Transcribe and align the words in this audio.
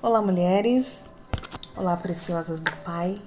Olá, 0.00 0.22
mulheres. 0.22 1.10
Olá, 1.74 1.96
preciosas 1.96 2.62
do 2.62 2.70
Pai. 2.84 3.20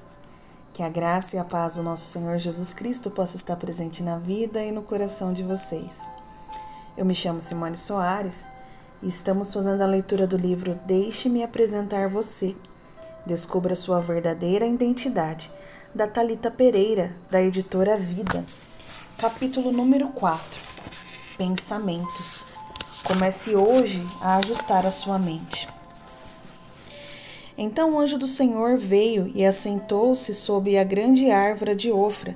Que 0.72 0.82
a 0.82 0.88
graça 0.88 1.36
e 1.36 1.40
a 1.40 1.44
paz 1.44 1.76
do 1.76 1.84
nosso 1.84 2.06
Senhor 2.06 2.38
Jesus 2.38 2.72
Cristo 2.72 3.12
possa 3.12 3.36
estar 3.36 3.58
presente 3.58 4.02
na 4.02 4.18
vida 4.18 4.64
e 4.64 4.72
no 4.72 4.82
coração 4.82 5.34
de 5.34 5.44
vocês. 5.44 6.10
Eu 6.96 7.04
me 7.04 7.14
chamo 7.14 7.42
Simone 7.42 7.76
Soares 7.76 8.48
e 9.04 9.08
estamos 9.10 9.54
fazendo 9.54 9.82
a 9.82 9.86
leitura 9.86 10.26
do 10.26 10.38
livro 10.38 10.80
Deixe-me 10.86 11.44
apresentar 11.44 12.08
você. 12.08 12.56
Descubra 13.26 13.76
sua 13.76 14.00
verdadeira 14.00 14.66
identidade, 14.66 15.52
da 15.94 16.08
Talita 16.08 16.50
Pereira, 16.50 17.14
da 17.30 17.42
editora 17.42 17.98
Vida. 17.98 18.46
Capítulo 19.18 19.74
número 19.74 20.08
4. 20.08 20.62
Pensamentos. 21.38 22.46
Comece 23.04 23.58
hoje 23.58 24.08
a 24.22 24.38
ajustar 24.38 24.86
a 24.86 24.92
sua 24.92 25.20
mente. 25.20 25.81
Então 27.64 27.94
o 27.94 28.00
anjo 28.00 28.18
do 28.18 28.26
Senhor 28.26 28.76
veio 28.76 29.32
e 29.36 29.46
assentou-se 29.46 30.34
sob 30.34 30.76
a 30.80 30.84
grande 30.84 31.30
árvore 31.30 31.76
de 31.76 31.92
Ofra, 31.92 32.36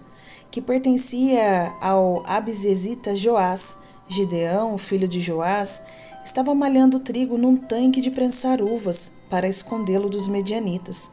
que 0.51 0.61
pertencia 0.61 1.73
ao 1.81 2.23
Abizezita 2.27 3.15
Joás. 3.15 3.75
Gideão, 4.07 4.77
filho 4.77 5.07
de 5.07 5.19
Joás, 5.19 5.81
estava 6.23 6.53
malhando 6.53 6.99
trigo 6.99 7.39
num 7.39 7.57
tanque 7.57 8.01
de 8.01 8.11
prensar 8.11 8.61
uvas 8.61 9.13
para 9.27 9.47
escondê-lo 9.47 10.09
dos 10.09 10.27
medianitas. 10.27 11.09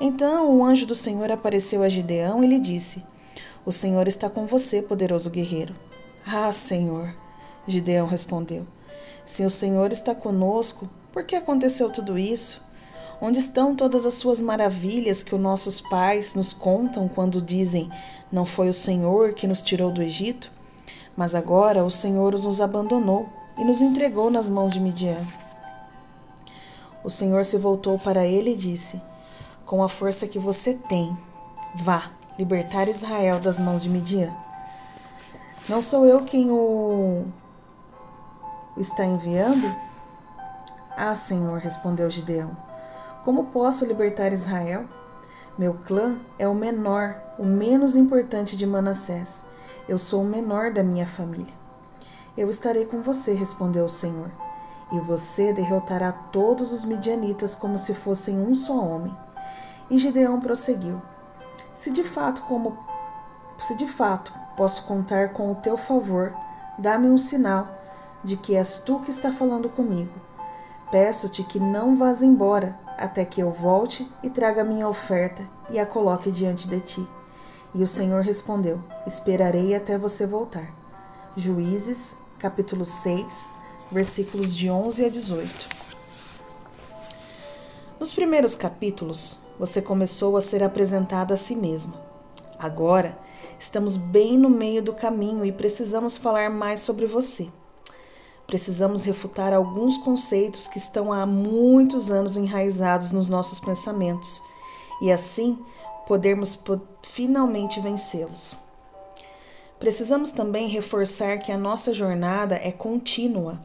Então 0.00 0.56
o 0.56 0.64
anjo 0.64 0.86
do 0.86 0.94
Senhor 0.94 1.32
apareceu 1.32 1.82
a 1.82 1.88
Gideão 1.88 2.44
e 2.44 2.46
lhe 2.46 2.60
disse: 2.60 3.02
O 3.66 3.72
Senhor 3.72 4.06
está 4.06 4.30
com 4.30 4.46
você, 4.46 4.80
poderoso 4.80 5.28
guerreiro. 5.28 5.74
Ah, 6.24 6.52
Senhor, 6.52 7.12
Gideão 7.66 8.06
respondeu: 8.06 8.64
Se 9.26 9.44
o 9.44 9.50
Senhor 9.50 9.90
está 9.90 10.14
conosco, 10.14 10.88
por 11.12 11.24
que 11.24 11.34
aconteceu 11.34 11.90
tudo 11.90 12.16
isso? 12.16 12.69
Onde 13.22 13.38
estão 13.38 13.76
todas 13.76 14.06
as 14.06 14.14
suas 14.14 14.40
maravilhas 14.40 15.22
que 15.22 15.34
os 15.34 15.40
nossos 15.40 15.80
pais 15.80 16.34
nos 16.34 16.54
contam 16.54 17.06
quando 17.06 17.42
dizem: 17.42 17.90
Não 18.32 18.46
foi 18.46 18.68
o 18.68 18.74
Senhor 18.74 19.34
que 19.34 19.46
nos 19.46 19.60
tirou 19.60 19.90
do 19.90 20.02
Egito? 20.02 20.50
Mas 21.14 21.34
agora 21.34 21.84
o 21.84 21.90
Senhor 21.90 22.32
nos 22.32 22.60
abandonou 22.62 23.28
e 23.58 23.64
nos 23.64 23.82
entregou 23.82 24.30
nas 24.30 24.48
mãos 24.48 24.72
de 24.72 24.80
Midian. 24.80 25.26
O 27.04 27.10
Senhor 27.10 27.44
se 27.44 27.58
voltou 27.58 27.98
para 27.98 28.24
ele 28.24 28.52
e 28.52 28.56
disse: 28.56 29.02
Com 29.66 29.82
a 29.82 29.88
força 29.88 30.26
que 30.26 30.38
você 30.38 30.74
tem, 30.74 31.14
vá 31.74 32.10
libertar 32.38 32.88
Israel 32.88 33.38
das 33.38 33.58
mãos 33.58 33.82
de 33.82 33.90
Midian. 33.90 34.34
Não 35.68 35.82
sou 35.82 36.06
eu 36.06 36.24
quem 36.24 36.50
o 36.50 37.26
está 38.78 39.04
enviando? 39.04 39.76
Ah, 40.96 41.14
Senhor, 41.14 41.58
respondeu 41.58 42.10
Gideão. 42.10 42.69
Como 43.24 43.46
posso 43.46 43.84
libertar 43.84 44.32
Israel? 44.32 44.86
Meu 45.58 45.74
clã 45.74 46.18
é 46.38 46.48
o 46.48 46.54
menor, 46.54 47.20
o 47.38 47.44
menos 47.44 47.94
importante 47.94 48.56
de 48.56 48.66
Manassés. 48.66 49.44
Eu 49.86 49.98
sou 49.98 50.22
o 50.22 50.26
menor 50.26 50.72
da 50.72 50.82
minha 50.82 51.06
família. 51.06 51.52
Eu 52.34 52.48
estarei 52.48 52.86
com 52.86 53.02
você, 53.02 53.34
respondeu 53.34 53.84
o 53.84 53.90
Senhor, 53.90 54.30
e 54.90 54.98
você 55.00 55.52
derrotará 55.52 56.10
todos 56.12 56.72
os 56.72 56.86
midianitas 56.86 57.54
como 57.54 57.78
se 57.78 57.92
fossem 57.92 58.38
um 58.40 58.54
só 58.54 58.82
homem. 58.82 59.14
E 59.90 59.98
Gideão 59.98 60.40
prosseguiu: 60.40 61.02
Se 61.74 61.90
de 61.90 62.02
fato 62.02 62.42
como 62.42 62.78
se 63.58 63.76
de 63.76 63.86
fato 63.86 64.32
posso 64.56 64.84
contar 64.84 65.34
com 65.34 65.52
o 65.52 65.56
teu 65.56 65.76
favor, 65.76 66.32
dá-me 66.78 67.08
um 67.08 67.18
sinal 67.18 67.68
de 68.24 68.38
que 68.38 68.56
és 68.56 68.78
tu 68.78 69.00
que 69.00 69.10
está 69.10 69.30
falando 69.30 69.68
comigo. 69.68 70.14
Peço-te 70.90 71.44
que 71.44 71.60
não 71.60 71.94
vás 71.94 72.22
embora 72.22 72.78
até 73.00 73.24
que 73.24 73.40
eu 73.40 73.50
volte 73.50 74.06
e 74.22 74.28
traga 74.28 74.62
minha 74.62 74.86
oferta 74.86 75.42
e 75.70 75.78
a 75.78 75.86
coloque 75.86 76.30
diante 76.30 76.68
de 76.68 76.80
ti. 76.80 77.06
E 77.74 77.82
o 77.82 77.86
Senhor 77.86 78.22
respondeu: 78.22 78.84
Esperarei 79.06 79.74
até 79.74 79.96
você 79.96 80.26
voltar. 80.26 80.74
Juízes, 81.34 82.14
capítulo 82.38 82.84
6, 82.84 83.50
versículos 83.90 84.54
de 84.54 84.68
11 84.68 85.06
a 85.06 85.08
18. 85.08 85.80
Nos 87.98 88.12
primeiros 88.12 88.54
capítulos, 88.54 89.40
você 89.58 89.80
começou 89.80 90.36
a 90.36 90.42
ser 90.42 90.62
apresentada 90.62 91.34
a 91.34 91.36
si 91.36 91.54
mesma. 91.54 91.94
Agora, 92.58 93.16
estamos 93.58 93.96
bem 93.96 94.36
no 94.36 94.50
meio 94.50 94.82
do 94.82 94.92
caminho 94.92 95.44
e 95.44 95.52
precisamos 95.52 96.16
falar 96.16 96.50
mais 96.50 96.80
sobre 96.80 97.06
você. 97.06 97.48
Precisamos 98.50 99.04
refutar 99.04 99.52
alguns 99.52 99.96
conceitos 99.98 100.66
que 100.66 100.76
estão 100.76 101.12
há 101.12 101.24
muitos 101.24 102.10
anos 102.10 102.36
enraizados 102.36 103.12
nos 103.12 103.28
nossos 103.28 103.60
pensamentos 103.60 104.42
e 105.00 105.12
assim 105.12 105.56
podermos 106.04 106.58
finalmente 107.00 107.78
vencê-los. 107.78 108.56
Precisamos 109.78 110.32
também 110.32 110.66
reforçar 110.66 111.38
que 111.38 111.52
a 111.52 111.56
nossa 111.56 111.94
jornada 111.94 112.56
é 112.56 112.72
contínua. 112.72 113.62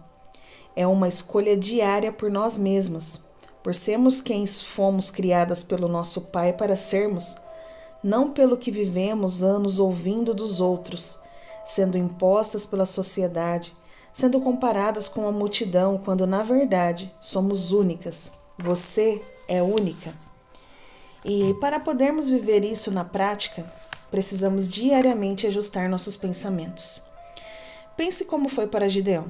É 0.76 0.86
uma 0.86 1.08
escolha 1.08 1.58
diária 1.58 2.12
por 2.12 2.30
nós 2.30 2.56
mesmas, 2.56 3.24
por 3.64 3.74
sermos 3.74 4.22
quem 4.22 4.46
fomos 4.46 5.10
criadas 5.10 5.64
pelo 5.64 5.88
nosso 5.88 6.22
Pai 6.28 6.54
para 6.54 6.76
sermos, 6.76 7.36
não 8.04 8.30
pelo 8.30 8.56
que 8.56 8.70
vivemos 8.70 9.42
anos 9.42 9.80
ouvindo 9.80 10.32
dos 10.32 10.62
outros, 10.62 11.18
sendo 11.66 11.98
impostas 11.98 12.68
pela 12.68 12.86
sociedade 12.86 13.76
sendo 14.16 14.40
comparadas 14.40 15.10
com 15.10 15.28
a 15.28 15.32
multidão, 15.32 15.98
quando 15.98 16.26
na 16.26 16.42
verdade 16.42 17.14
somos 17.20 17.74
únicas. 17.74 18.32
Você 18.58 19.22
é 19.46 19.62
única. 19.62 20.14
E 21.26 21.54
para 21.56 21.82
podermos 21.82 22.30
viver 22.30 22.64
isso 22.64 22.90
na 22.92 23.04
prática, 23.04 23.70
precisamos 24.10 24.70
diariamente 24.70 25.46
ajustar 25.46 25.90
nossos 25.90 26.16
pensamentos. 26.16 27.02
Pense 27.98 28.24
como 28.24 28.48
foi 28.48 28.68
para 28.68 28.88
Gideão. 28.88 29.26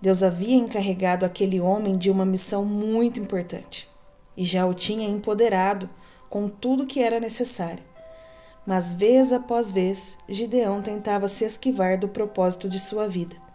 Deus 0.00 0.22
havia 0.22 0.54
encarregado 0.54 1.26
aquele 1.26 1.60
homem 1.60 1.98
de 1.98 2.12
uma 2.12 2.24
missão 2.24 2.64
muito 2.64 3.18
importante 3.18 3.88
e 4.36 4.44
já 4.44 4.66
o 4.66 4.72
tinha 4.72 5.08
empoderado 5.08 5.90
com 6.28 6.48
tudo 6.48 6.86
que 6.86 7.02
era 7.02 7.18
necessário. 7.18 7.82
Mas 8.64 8.92
vez 8.92 9.32
após 9.32 9.72
vez, 9.72 10.16
Gideão 10.28 10.80
tentava 10.80 11.26
se 11.26 11.44
esquivar 11.44 11.98
do 11.98 12.06
propósito 12.06 12.70
de 12.70 12.78
sua 12.78 13.08
vida. 13.08 13.49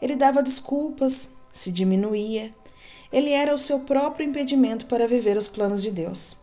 Ele 0.00 0.16
dava 0.16 0.42
desculpas, 0.42 1.30
se 1.52 1.72
diminuía. 1.72 2.54
Ele 3.12 3.30
era 3.30 3.54
o 3.54 3.58
seu 3.58 3.80
próprio 3.80 4.26
impedimento 4.26 4.86
para 4.86 5.08
viver 5.08 5.36
os 5.36 5.48
planos 5.48 5.82
de 5.82 5.90
Deus. 5.90 6.36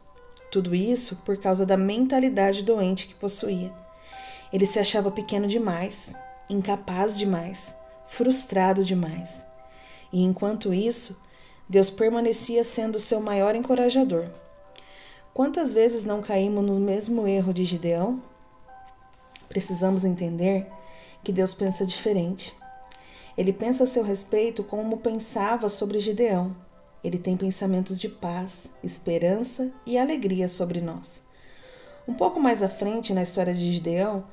Tudo 0.51 0.73
isso 0.73 1.17
por 1.25 1.37
causa 1.37 1.65
da 1.65 1.77
mentalidade 1.77 2.63
doente 2.63 3.07
que 3.07 3.15
possuía. 3.15 3.73
Ele 4.51 4.65
se 4.65 4.79
achava 4.79 5.11
pequeno 5.11 5.47
demais, 5.47 6.15
incapaz 6.49 7.17
demais, 7.17 7.75
frustrado 8.07 8.83
demais. 8.83 9.45
E 10.11 10.23
enquanto 10.23 10.73
isso, 10.73 11.19
Deus 11.67 11.89
permanecia 11.89 12.63
sendo 12.63 12.95
o 12.95 13.01
seu 13.01 13.19
maior 13.19 13.55
encorajador. 13.55 14.27
Quantas 15.33 15.73
vezes 15.73 16.05
não 16.05 16.21
caímos 16.21 16.63
no 16.63 16.79
mesmo 16.79 17.27
erro 17.27 17.53
de 17.53 17.65
Gideão? 17.65 18.21
Precisamos 19.49 20.05
entender 20.05 20.67
que 21.23 21.33
Deus 21.33 21.53
pensa 21.53 21.85
diferente. 21.85 22.55
Ele 23.37 23.51
pensa 23.51 23.83
a 23.83 23.87
seu 23.87 24.03
respeito 24.03 24.63
como 24.63 24.97
pensava 24.97 25.69
sobre 25.69 25.99
Gideão. 25.99 26.55
Ele 27.03 27.17
tem 27.17 27.35
pensamentos 27.37 27.99
de 27.99 28.09
paz, 28.09 28.71
esperança 28.83 29.71
e 29.85 29.97
alegria 29.97 30.49
sobre 30.49 30.81
nós. 30.81 31.23
Um 32.07 32.13
pouco 32.13 32.39
mais 32.39 32.63
à 32.63 32.69
frente 32.69 33.13
na 33.13 33.23
história 33.23 33.53
de 33.53 33.71
Gideão, 33.71 34.23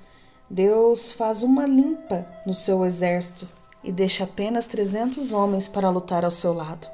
Deus 0.48 1.12
faz 1.12 1.42
uma 1.42 1.66
limpa 1.66 2.26
no 2.46 2.54
seu 2.54 2.84
exército 2.84 3.48
e 3.82 3.90
deixa 3.90 4.24
apenas 4.24 4.66
300 4.66 5.32
homens 5.32 5.66
para 5.68 5.90
lutar 5.90 6.24
ao 6.24 6.30
seu 6.30 6.52
lado. 6.52 6.86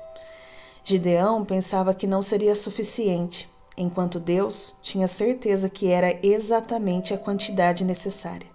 Gideão 0.85 1.45
pensava 1.45 1.93
que 1.93 2.07
não 2.07 2.23
seria 2.23 2.55
suficiente, 2.55 3.49
enquanto 3.77 4.19
Deus 4.19 4.77
tinha 4.83 5.07
certeza 5.07 5.69
que 5.69 5.89
era 5.89 6.19
exatamente 6.27 7.13
a 7.13 7.19
quantidade 7.19 7.85
necessária. 7.85 8.47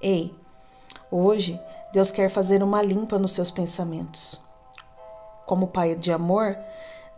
Ei, 0.00 0.34
hoje 1.10 1.58
Deus 1.92 2.10
quer 2.10 2.30
fazer 2.30 2.62
uma 2.62 2.82
limpa 2.82 3.18
nos 3.18 3.32
seus 3.32 3.50
pensamentos. 3.50 4.40
Como 5.46 5.68
Pai 5.68 5.94
de 5.94 6.12
amor, 6.12 6.56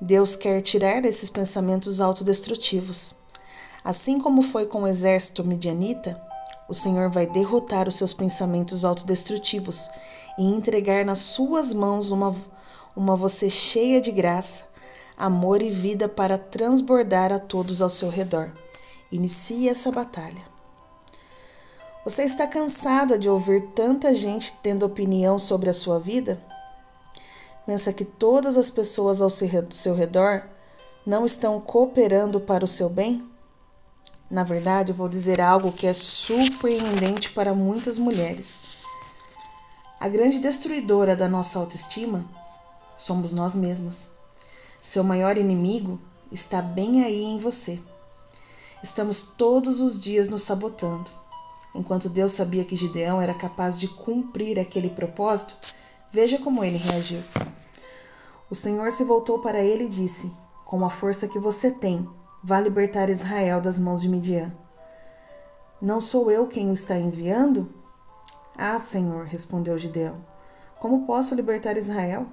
Deus 0.01 0.37
quer 0.37 0.63
tirar 0.63 1.05
esses 1.05 1.29
pensamentos 1.29 2.01
autodestrutivos. 2.01 3.15
Assim 3.85 4.21
como 4.21 4.43
foi 4.43 4.67
com 4.67 4.83
o 4.83 4.87
exército 4.87 5.45
midianita, 5.45 6.21
o 6.69 6.75
Senhor 6.75 7.11
vai 7.11 7.27
derrotar 7.27 7.89
os 7.89 7.97
seus 7.97 8.15
pensamentos 8.15 8.85
autodestrutivos 8.85 9.91
e 10.39 10.45
entregar 10.45 11.05
nas 11.05 11.19
suas 11.19 11.73
mãos 11.73 12.13
uma, 12.13 12.35
uma 12.95 13.17
você 13.17 13.51
cheia 13.51 14.01
de 14.01 14.13
graça, 14.13 14.69
amor 15.17 15.63
e 15.63 15.71
vida 15.71 16.09
para 16.09 16.39
transbordar 16.39 17.33
a 17.33 17.41
todos 17.41 17.83
ao 17.83 17.91
seu 17.91 18.09
redor. 18.09 18.53
Inicie 19.11 19.69
essa 19.69 19.91
batalha. 19.91 20.50
Você 22.03 22.23
está 22.23 22.47
cansada 22.47 23.19
de 23.19 23.29
ouvir 23.29 23.61
tanta 23.75 24.15
gente 24.15 24.55
tendo 24.63 24.87
opinião 24.87 25.39
sobre 25.39 25.69
a 25.69 25.75
sua 25.75 25.99
vida? 25.99 26.41
Pensa 27.67 27.93
que 27.93 28.07
todas 28.07 28.57
as 28.57 28.71
pessoas 28.71 29.21
ao 29.21 29.29
seu 29.29 29.95
redor 29.95 30.47
não 31.05 31.27
estão 31.27 31.61
cooperando 31.61 32.41
para 32.41 32.65
o 32.65 32.69
seu 32.69 32.89
bem? 32.89 33.29
Na 34.31 34.43
verdade, 34.43 34.93
eu 34.93 34.97
vou 34.97 35.11
dizer 35.11 35.43
algo 35.43 35.73
que 35.73 35.87
é 35.87 35.93
surpreendente 35.93 37.33
para 37.33 37.53
muitas 37.53 37.99
mulheres. 37.99 38.61
A 39.99 40.09
grande 40.09 40.39
destruidora 40.39 41.15
da 41.15 41.29
nossa 41.29 41.59
autoestima 41.59 42.25
somos 42.97 43.31
nós 43.31 43.55
mesmas. 43.55 44.09
Seu 44.81 45.05
maior 45.05 45.37
inimigo 45.37 46.01
está 46.33 46.63
bem 46.63 47.05
aí 47.05 47.23
em 47.23 47.39
você. 47.39 47.79
Estamos 48.83 49.21
todos 49.21 49.83
os 49.83 50.01
dias 50.01 50.31
nos 50.31 50.43
sabotando. 50.43 51.20
Enquanto 51.75 52.09
Deus 52.09 52.33
sabia 52.33 52.65
que 52.65 52.77
Gideão 52.77 53.21
era 53.21 53.35
capaz 53.35 53.79
de 53.79 53.89
cumprir 53.89 54.59
aquele 54.59 54.91
propósito, 54.91 55.57
veja 56.11 56.39
como 56.39 56.65
ele 56.65 56.77
reagiu. 56.77 57.21
O 58.51 58.55
Senhor 58.55 58.91
se 58.91 59.05
voltou 59.05 59.39
para 59.39 59.61
ele 59.61 59.85
e 59.85 59.89
disse: 59.89 60.33
Com 60.65 60.85
a 60.85 60.91
força 60.91 61.29
que 61.29 61.39
você 61.39 61.71
tem, 61.71 62.09
vá 62.43 62.59
libertar 62.59 63.09
Israel 63.09 63.61
das 63.61 63.79
mãos 63.79 64.01
de 64.01 64.09
Midian. 64.09 64.53
Não 65.81 66.01
sou 66.01 66.31
eu 66.31 66.47
quem 66.47 66.71
o 66.71 66.75
está 66.75 66.97
enviando? 66.99 67.73
Ah, 68.57 68.79
Senhor, 68.79 69.25
respondeu 69.25 69.79
Gideão. 69.79 70.25
Como 70.79 71.07
posso 71.07 71.35
libertar 71.35 71.77
Israel? 71.77 72.27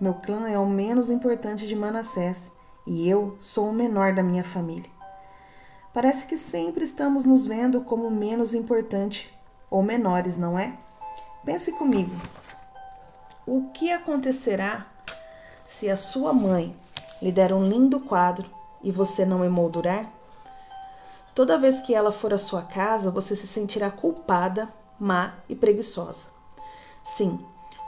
Meu 0.00 0.14
clã 0.14 0.48
é 0.48 0.58
o 0.58 0.66
menos 0.66 1.10
importante 1.10 1.66
de 1.66 1.74
Manassés 1.76 2.52
e 2.86 3.08
eu 3.08 3.36
sou 3.40 3.70
o 3.70 3.72
menor 3.72 4.14
da 4.14 4.22
minha 4.22 4.44
família. 4.44 4.93
Parece 5.94 6.26
que 6.26 6.36
sempre 6.36 6.82
estamos 6.82 7.24
nos 7.24 7.46
vendo 7.46 7.82
como 7.82 8.10
menos 8.10 8.52
importante 8.52 9.32
ou 9.70 9.80
menores, 9.80 10.36
não 10.36 10.58
é? 10.58 10.76
Pense 11.44 11.70
comigo. 11.70 12.10
O 13.46 13.70
que 13.72 13.92
acontecerá 13.92 14.88
se 15.64 15.88
a 15.88 15.96
sua 15.96 16.32
mãe 16.32 16.76
lhe 17.22 17.30
der 17.30 17.52
um 17.52 17.68
lindo 17.68 18.00
quadro 18.00 18.50
e 18.82 18.90
você 18.90 19.24
não 19.24 19.44
emoldurar? 19.44 20.12
Toda 21.32 21.60
vez 21.60 21.78
que 21.78 21.94
ela 21.94 22.10
for 22.10 22.34
à 22.34 22.38
sua 22.38 22.62
casa, 22.62 23.12
você 23.12 23.36
se 23.36 23.46
sentirá 23.46 23.88
culpada, 23.88 24.68
má 24.98 25.34
e 25.48 25.54
preguiçosa. 25.54 26.26
Sim, 27.04 27.38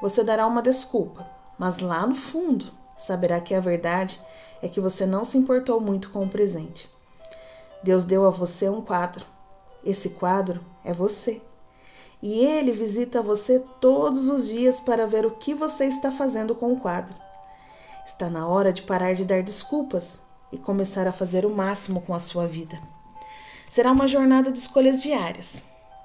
você 0.01 0.23
dará 0.23 0.47
uma 0.47 0.63
desculpa, 0.63 1.29
mas 1.59 1.79
lá 1.79 2.07
no 2.07 2.15
fundo 2.15 2.67
saberá 2.97 3.41
que 3.41 3.53
a 3.53 3.61
verdade 3.61 4.21
é 4.63 4.69
que 4.69 4.81
você 4.81 5.05
não 5.05 5.25
se 5.25 5.37
importou 5.37 5.81
muito 5.81 6.11
com 6.11 6.23
o 6.23 6.29
presente. 6.29 6.95
Deus 7.87 8.05
deu 8.05 8.27
a 8.27 8.31
você 8.31 8.69
um 8.69 8.83
quadro. 8.83 9.25
Esse 9.85 10.11
quadro 10.11 10.61
é 10.85 10.93
você. 10.93 11.41
E 12.21 12.45
ele 12.45 12.73
visita 12.73 13.23
você 13.23 13.61
todos 13.81 14.29
os 14.29 14.49
dias 14.49 14.81
para 14.81 15.07
ver 15.07 15.25
o 15.25 15.31
que 15.31 15.55
você 15.55 15.85
está 15.85 16.11
fazendo 16.11 16.53
com 16.53 16.73
o 16.73 16.81
quadro. 16.81 17.15
Está 18.05 18.29
na 18.29 18.49
hora 18.49 18.73
de 18.73 18.83
parar 18.83 19.15
de 19.15 19.25
dar 19.25 19.41
desculpas 19.41 20.23
e 20.51 20.59
começar 20.59 21.07
a 21.07 21.13
fazer 21.13 21.47
o 21.47 21.55
máximo 21.55 22.01
com 22.01 22.13
a 22.13 22.19
sua 22.19 22.49
vida. 22.49 22.77
Será 23.71 23.93
uma 23.93 24.09
jornada 24.09 24.51
de 24.51 24.59
escolhas 24.59 25.01
diárias, 25.01 25.63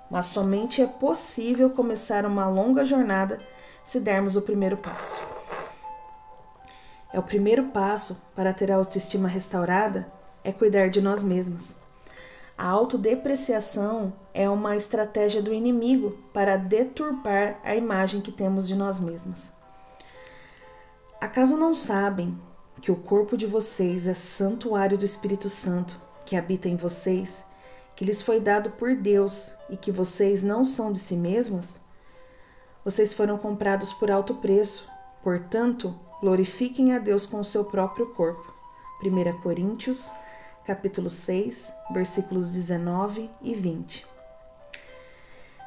mas 0.08 0.28
somente 0.28 0.84
é 0.84 0.86
possível 0.88 1.72
começar 1.72 2.28
uma 2.28 2.48
longa 2.48 2.86
jornada 2.86 3.40
se 3.84 4.00
dermos 4.00 4.36
o 4.36 4.44
primeiro 4.44 4.78
passo. 4.78 5.20
É 7.12 7.18
o 7.18 7.24
primeiro 7.24 7.70
passo 7.70 8.22
para 8.36 8.54
ter 8.54 8.72
a 8.72 8.76
autoestima 8.76 9.28
restaurada 9.28 10.21
é 10.44 10.52
cuidar 10.52 10.90
de 10.90 11.02
nós 11.02 11.24
mesmas. 11.24 11.78
A 12.58 12.68
autodepreciação 12.68 14.14
é 14.34 14.50
uma 14.50 14.76
estratégia 14.76 15.42
do 15.42 15.54
inimigo 15.54 16.18
para 16.34 16.58
deturpar 16.58 17.60
a 17.64 17.76
imagem 17.76 18.22
que 18.22 18.32
temos 18.32 18.68
de 18.68 18.76
nós 18.76 19.00
mesmas. 19.00 19.54
Acaso 21.20 21.58
não 21.58 21.74
sabem 21.74 22.38
que 22.82 22.92
o 22.92 22.96
corpo 22.96 23.36
de 23.36 23.46
vocês 23.46 24.08
é 24.08 24.14
santuário 24.14 24.98
do 24.98 25.06
Espírito 25.06 25.50
Santo 25.50 26.00
que 26.26 26.36
habita 26.36 26.70
em 26.70 26.76
vocês, 26.76 27.46
que 27.96 28.06
lhes 28.06 28.22
foi 28.22 28.40
dado 28.40 28.72
por 28.72 28.96
Deus 28.96 29.54
e 29.70 29.76
que 29.76 29.92
vocês 29.92 30.42
não 30.42 30.64
são 30.64 30.92
de 30.92 31.00
si 31.00 31.16
mesmas? 31.16 31.82
Vocês 32.86 33.14
foram 33.14 33.38
comprados 33.38 33.92
por 33.94 34.10
alto 34.10 34.36
preço, 34.36 34.90
portanto, 35.22 35.94
glorifiquem 36.22 36.94
a 36.94 37.00
Deus 37.00 37.26
com 37.26 37.40
o 37.40 37.46
seu 37.46 37.66
próprio 37.66 38.14
corpo. 38.14 38.52
1 39.04 39.42
Coríntios 39.42 40.10
capítulo 40.66 41.10
6, 41.10 41.74
versículos 41.92 42.52
19 42.52 43.30
e 43.42 43.56
20. 43.56 44.06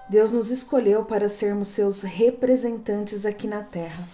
Deus 0.09 0.33
nos 0.33 0.51
escolheu 0.51 1.05
para 1.05 1.29
sermos 1.29 1.69
seus 1.69 2.03
representantes 2.03 3.27
aqui 3.27 3.49
na 3.49 3.65
terra. 3.65 4.07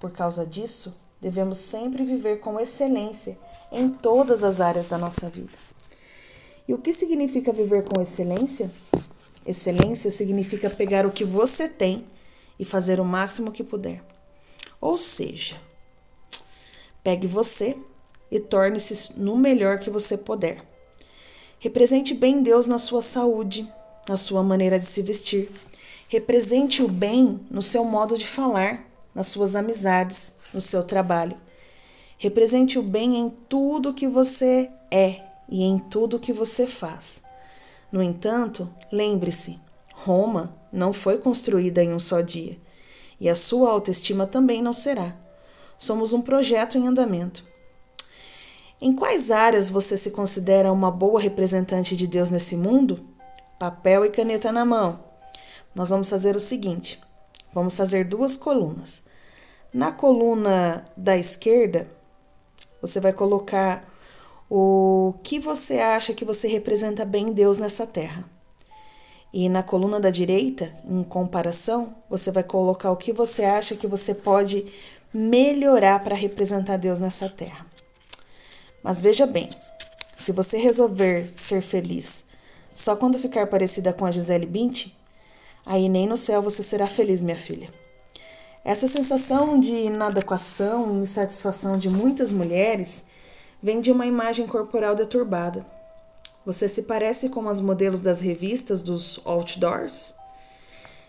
Por 0.00 0.10
causa 0.10 0.44
disso, 0.44 0.96
devemos 1.20 1.58
sempre 1.58 2.02
viver 2.02 2.40
com 2.40 2.58
excelência 2.58 3.38
em 3.70 3.88
todas 3.88 4.42
as 4.42 4.60
áreas 4.60 4.86
da 4.86 4.98
nossa 4.98 5.28
vida. 5.28 5.56
E 6.66 6.74
o 6.74 6.78
que 6.78 6.92
significa 6.92 7.52
viver 7.52 7.84
com 7.84 8.00
excelência? 8.00 8.70
Excelência 9.46 10.10
significa 10.10 10.68
pegar 10.68 11.06
o 11.06 11.12
que 11.12 11.24
você 11.24 11.68
tem 11.68 12.04
e 12.58 12.64
fazer 12.64 12.98
o 13.00 13.04
máximo 13.04 13.52
que 13.52 13.62
puder. 13.62 14.02
Ou 14.80 14.98
seja, 14.98 15.56
pegue 17.02 17.26
você 17.26 17.76
e 18.30 18.38
torne-se 18.38 19.18
no 19.18 19.36
melhor 19.36 19.78
que 19.78 19.90
você 19.90 20.16
puder. 20.16 20.62
Represente 21.58 22.14
bem 22.14 22.42
Deus 22.42 22.66
na 22.66 22.78
sua 22.78 23.02
saúde, 23.02 23.68
na 24.08 24.16
sua 24.16 24.42
maneira 24.42 24.78
de 24.78 24.86
se 24.86 25.02
vestir. 25.02 25.50
Represente 26.08 26.82
o 26.82 26.88
bem 26.88 27.40
no 27.50 27.60
seu 27.60 27.84
modo 27.84 28.16
de 28.16 28.26
falar, 28.26 28.86
nas 29.14 29.28
suas 29.28 29.56
amizades, 29.56 30.34
no 30.54 30.60
seu 30.60 30.82
trabalho. 30.82 31.36
Represente 32.16 32.78
o 32.78 32.82
bem 32.82 33.16
em 33.16 33.30
tudo 33.30 33.94
que 33.94 34.06
você 34.06 34.70
é 34.90 35.20
e 35.48 35.62
em 35.62 35.78
tudo 35.78 36.18
que 36.18 36.32
você 36.32 36.66
faz. 36.66 37.22
No 37.90 38.02
entanto, 38.02 38.68
lembre-se: 38.92 39.58
Roma 39.94 40.54
não 40.72 40.92
foi 40.92 41.18
construída 41.18 41.82
em 41.82 41.92
um 41.92 41.98
só 41.98 42.20
dia, 42.20 42.58
e 43.20 43.28
a 43.28 43.34
sua 43.34 43.70
autoestima 43.70 44.26
também 44.26 44.62
não 44.62 44.72
será. 44.72 45.16
Somos 45.78 46.12
um 46.12 46.20
projeto 46.20 46.76
em 46.76 46.86
andamento. 46.86 47.44
Em 48.80 48.92
quais 48.94 49.32
áreas 49.32 49.68
você 49.68 49.96
se 49.96 50.12
considera 50.12 50.72
uma 50.72 50.90
boa 50.90 51.20
representante 51.20 51.96
de 51.96 52.06
Deus 52.06 52.30
nesse 52.30 52.56
mundo? 52.56 53.00
Papel 53.58 54.04
e 54.04 54.10
caneta 54.10 54.52
na 54.52 54.64
mão. 54.64 55.00
Nós 55.74 55.90
vamos 55.90 56.08
fazer 56.08 56.36
o 56.36 56.40
seguinte: 56.40 57.00
vamos 57.52 57.76
fazer 57.76 58.04
duas 58.04 58.36
colunas. 58.36 59.02
Na 59.74 59.90
coluna 59.90 60.84
da 60.96 61.16
esquerda, 61.16 61.88
você 62.80 63.00
vai 63.00 63.12
colocar 63.12 63.84
o 64.48 65.14
que 65.24 65.40
você 65.40 65.80
acha 65.80 66.14
que 66.14 66.24
você 66.24 66.46
representa 66.46 67.04
bem 67.04 67.32
Deus 67.32 67.58
nessa 67.58 67.84
terra. 67.84 68.24
E 69.32 69.48
na 69.48 69.62
coluna 69.62 69.98
da 69.98 70.08
direita, 70.08 70.72
em 70.88 71.02
comparação, 71.02 71.96
você 72.08 72.30
vai 72.30 72.44
colocar 72.44 72.92
o 72.92 72.96
que 72.96 73.12
você 73.12 73.44
acha 73.44 73.74
que 73.74 73.88
você 73.88 74.14
pode 74.14 74.64
melhorar 75.12 76.02
para 76.02 76.14
representar 76.14 76.76
Deus 76.76 77.00
nessa 77.00 77.28
terra. 77.28 77.67
Mas 78.82 79.00
veja 79.00 79.26
bem, 79.26 79.50
se 80.16 80.32
você 80.32 80.58
resolver 80.58 81.32
ser 81.36 81.62
feliz 81.62 82.26
só 82.78 82.94
quando 82.94 83.18
ficar 83.18 83.48
parecida 83.48 83.92
com 83.92 84.06
a 84.06 84.12
Gisele 84.12 84.46
Bündchen, 84.46 84.92
aí 85.66 85.88
nem 85.88 86.06
no 86.06 86.16
céu 86.16 86.40
você 86.40 86.62
será 86.62 86.86
feliz, 86.86 87.20
minha 87.20 87.36
filha. 87.36 87.68
Essa 88.64 88.86
sensação 88.86 89.58
de 89.58 89.72
inadequação 89.72 90.92
e 90.92 91.02
insatisfação 91.02 91.76
de 91.76 91.88
muitas 91.88 92.30
mulheres 92.30 93.04
vem 93.60 93.80
de 93.80 93.90
uma 93.90 94.06
imagem 94.06 94.46
corporal 94.46 94.94
deturbada. 94.94 95.66
Você 96.46 96.68
se 96.68 96.82
parece 96.82 97.30
com 97.30 97.48
as 97.48 97.60
modelos 97.60 98.00
das 98.00 98.20
revistas 98.20 98.80
dos 98.80 99.20
outdoors? 99.24 100.14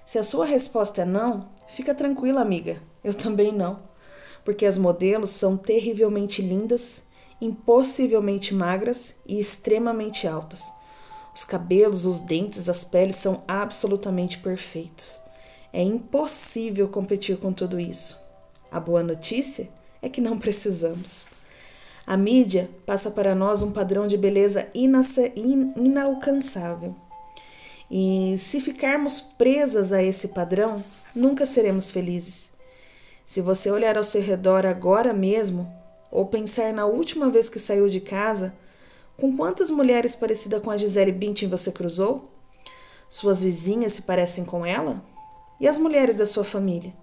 Se 0.03 0.17
a 0.17 0.23
sua 0.23 0.45
resposta 0.45 1.03
é 1.03 1.05
não, 1.05 1.49
fica 1.67 1.93
tranquila, 1.93 2.41
amiga. 2.41 2.81
Eu 3.03 3.13
também 3.13 3.51
não. 3.51 3.79
Porque 4.43 4.65
as 4.65 4.77
modelos 4.77 5.29
são 5.29 5.55
terrivelmente 5.55 6.41
lindas 6.41 7.03
impossivelmente 7.41 8.53
magras 8.53 9.15
e 9.27 9.39
extremamente 9.39 10.27
altas. 10.27 10.71
Os 11.33 11.43
cabelos, 11.43 12.05
os 12.05 12.19
dentes, 12.19 12.67
as 12.67 12.83
peles 12.83 13.15
são 13.15 13.43
absolutamente 13.47 14.39
perfeitos. 14.39 15.19
É 15.71 15.81
impossível 15.81 16.89
competir 16.89 17.37
com 17.37 17.53
tudo 17.53 17.79
isso. 17.79 18.19
A 18.71 18.79
boa 18.79 19.03
notícia 19.03 19.69
é 20.01 20.09
que 20.09 20.21
não 20.21 20.37
precisamos. 20.39 21.29
A 22.05 22.17
mídia 22.17 22.69
passa 22.85 23.11
para 23.11 23.35
nós 23.35 23.61
um 23.61 23.71
padrão 23.71 24.07
de 24.07 24.17
beleza 24.17 24.67
inalcançável. 25.75 26.95
E 27.89 28.35
se 28.37 28.59
ficarmos 28.59 29.21
presas 29.21 29.91
a 29.91 30.01
esse 30.01 30.29
padrão, 30.29 30.83
nunca 31.15 31.45
seremos 31.45 31.91
felizes. 31.91 32.51
Se 33.25 33.41
você 33.41 33.69
olhar 33.69 33.97
ao 33.97 34.03
seu 34.03 34.21
redor 34.21 34.65
agora 34.65 35.13
mesmo, 35.13 35.71
ou 36.11 36.25
pensar 36.25 36.73
na 36.73 36.85
última 36.85 37.29
vez 37.29 37.49
que 37.49 37.59
saiu 37.59 37.87
de 37.87 37.99
casa, 37.99 38.53
com 39.17 39.35
quantas 39.35 39.69
mulheres 39.69 40.15
parecidas 40.15 40.61
com 40.61 40.71
a 40.71 40.77
Gisele 40.77 41.11
Bündchen 41.11 41.49
você 41.49 41.71
cruzou? 41.71 42.31
Suas 43.09 43.41
vizinhas 43.41 43.93
se 43.93 44.03
parecem 44.03 44.45
com 44.45 44.65
ela? 44.65 45.03
E 45.59 45.67
as 45.67 45.77
mulheres 45.77 46.15
da 46.15 46.25
sua 46.25 46.43
família? 46.43 46.93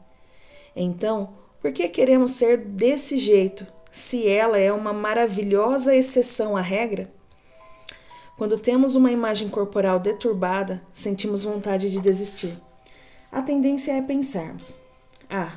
Então, 0.75 1.35
Por 1.67 1.73
que 1.73 1.89
queremos 1.89 2.31
ser 2.31 2.59
desse 2.59 3.19
jeito, 3.19 3.67
se 3.91 4.29
ela 4.29 4.57
é 4.57 4.71
uma 4.71 4.93
maravilhosa 4.93 5.97
exceção 5.97 6.57
à 6.57 6.61
regra? 6.61 7.13
Quando 8.39 8.57
temos 8.57 8.95
uma 8.95 9.11
imagem 9.11 9.49
corporal 9.49 9.99
deturbada, 9.99 10.81
sentimos 10.95 11.43
vontade 11.43 11.91
de 11.91 12.01
desistir. 12.01 12.61
A 13.33 13.43
tendência 13.43 13.91
é 13.91 14.01
pensarmos: 14.01 14.79
ah, 15.29 15.53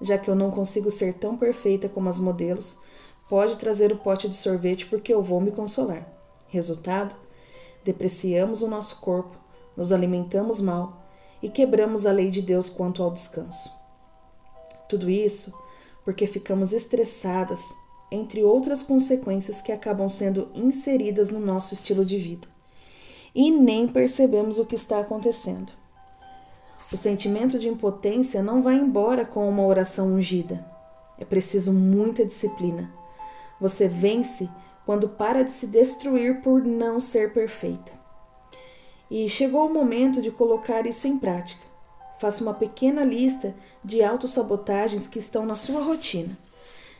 já 0.00 0.16
que 0.16 0.30
eu 0.30 0.36
não 0.36 0.52
consigo 0.52 0.92
ser 0.92 1.14
tão 1.14 1.36
perfeita 1.36 1.88
como 1.88 2.08
as 2.08 2.20
modelos, 2.20 2.78
pode 3.28 3.56
trazer 3.56 3.92
o 3.92 3.98
pote 3.98 4.28
de 4.28 4.34
sorvete 4.34 4.86
porque 4.86 5.12
eu 5.12 5.22
vou 5.22 5.40
me 5.40 5.52
consolar. 5.52 6.06
Resultado: 6.48 7.14
depreciamos 7.84 8.62
o 8.62 8.68
nosso 8.68 9.00
corpo, 9.00 9.34
nos 9.76 9.92
alimentamos 9.92 10.60
mal 10.60 11.06
e 11.42 11.48
quebramos 11.48 12.06
a 12.06 12.12
lei 12.12 12.30
de 12.30 12.42
Deus 12.42 12.68
quanto 12.68 13.02
ao 13.02 13.10
descanso. 13.10 13.70
Tudo 14.88 15.10
isso 15.10 15.52
porque 16.04 16.26
ficamos 16.26 16.72
estressadas, 16.72 17.60
entre 18.10 18.42
outras 18.42 18.82
consequências 18.82 19.60
que 19.60 19.70
acabam 19.70 20.08
sendo 20.08 20.48
inseridas 20.54 21.28
no 21.28 21.38
nosso 21.38 21.74
estilo 21.74 22.02
de 22.02 22.16
vida. 22.16 22.48
E 23.34 23.50
nem 23.50 23.86
percebemos 23.86 24.58
o 24.58 24.64
que 24.64 24.74
está 24.74 25.00
acontecendo. 25.00 25.70
O 26.90 26.96
sentimento 26.96 27.58
de 27.58 27.68
impotência 27.68 28.42
não 28.42 28.62
vai 28.62 28.76
embora 28.76 29.26
com 29.26 29.46
uma 29.46 29.66
oração 29.66 30.06
ungida. 30.06 30.64
É 31.18 31.24
preciso 31.26 31.74
muita 31.74 32.24
disciplina. 32.24 32.90
Você 33.60 33.88
vence 33.88 34.48
quando 34.86 35.08
para 35.08 35.44
de 35.44 35.50
se 35.50 35.66
destruir 35.66 36.40
por 36.40 36.64
não 36.64 37.00
ser 37.00 37.32
perfeita. 37.32 37.92
E 39.10 39.28
chegou 39.28 39.66
o 39.66 39.72
momento 39.72 40.22
de 40.22 40.30
colocar 40.30 40.86
isso 40.86 41.06
em 41.06 41.18
prática. 41.18 41.62
Faça 42.18 42.42
uma 42.42 42.54
pequena 42.54 43.04
lista 43.04 43.54
de 43.84 44.02
autossabotagens 44.02 45.06
que 45.06 45.18
estão 45.18 45.46
na 45.46 45.56
sua 45.56 45.82
rotina, 45.82 46.36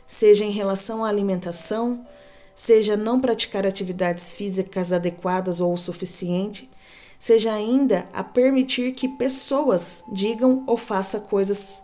seja 0.06 0.44
em 0.44 0.50
relação 0.50 1.04
à 1.04 1.08
alimentação, 1.08 2.06
seja 2.54 2.96
não 2.96 3.20
praticar 3.20 3.66
atividades 3.66 4.32
físicas 4.32 4.92
adequadas 4.92 5.60
ou 5.60 5.72
o 5.72 5.78
suficiente, 5.78 6.70
seja 7.18 7.52
ainda 7.52 8.06
a 8.12 8.22
permitir 8.22 8.92
que 8.92 9.08
pessoas 9.08 10.04
digam 10.12 10.62
ou 10.66 10.76
façam 10.76 11.20
coisas 11.22 11.82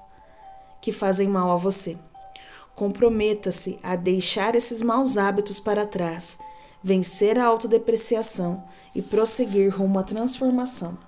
que 0.81 0.93
fazem 0.93 1.29
mal 1.29 1.51
a 1.51 1.57
você. 1.57 1.97
Comprometa-se 2.75 3.79
a 3.83 3.95
deixar 3.97 4.55
esses 4.55 4.83
maus 4.83 5.17
hábitos 5.17 5.61
para 5.61 5.87
trás, 5.87 6.39
vencer 6.83 7.39
a 7.39 7.45
autodepreciação 7.45 8.65
e 8.95 9.01
prosseguir 9.01 9.77
rumo 9.77 9.99
à 9.99 10.03
transformação. 10.03 10.99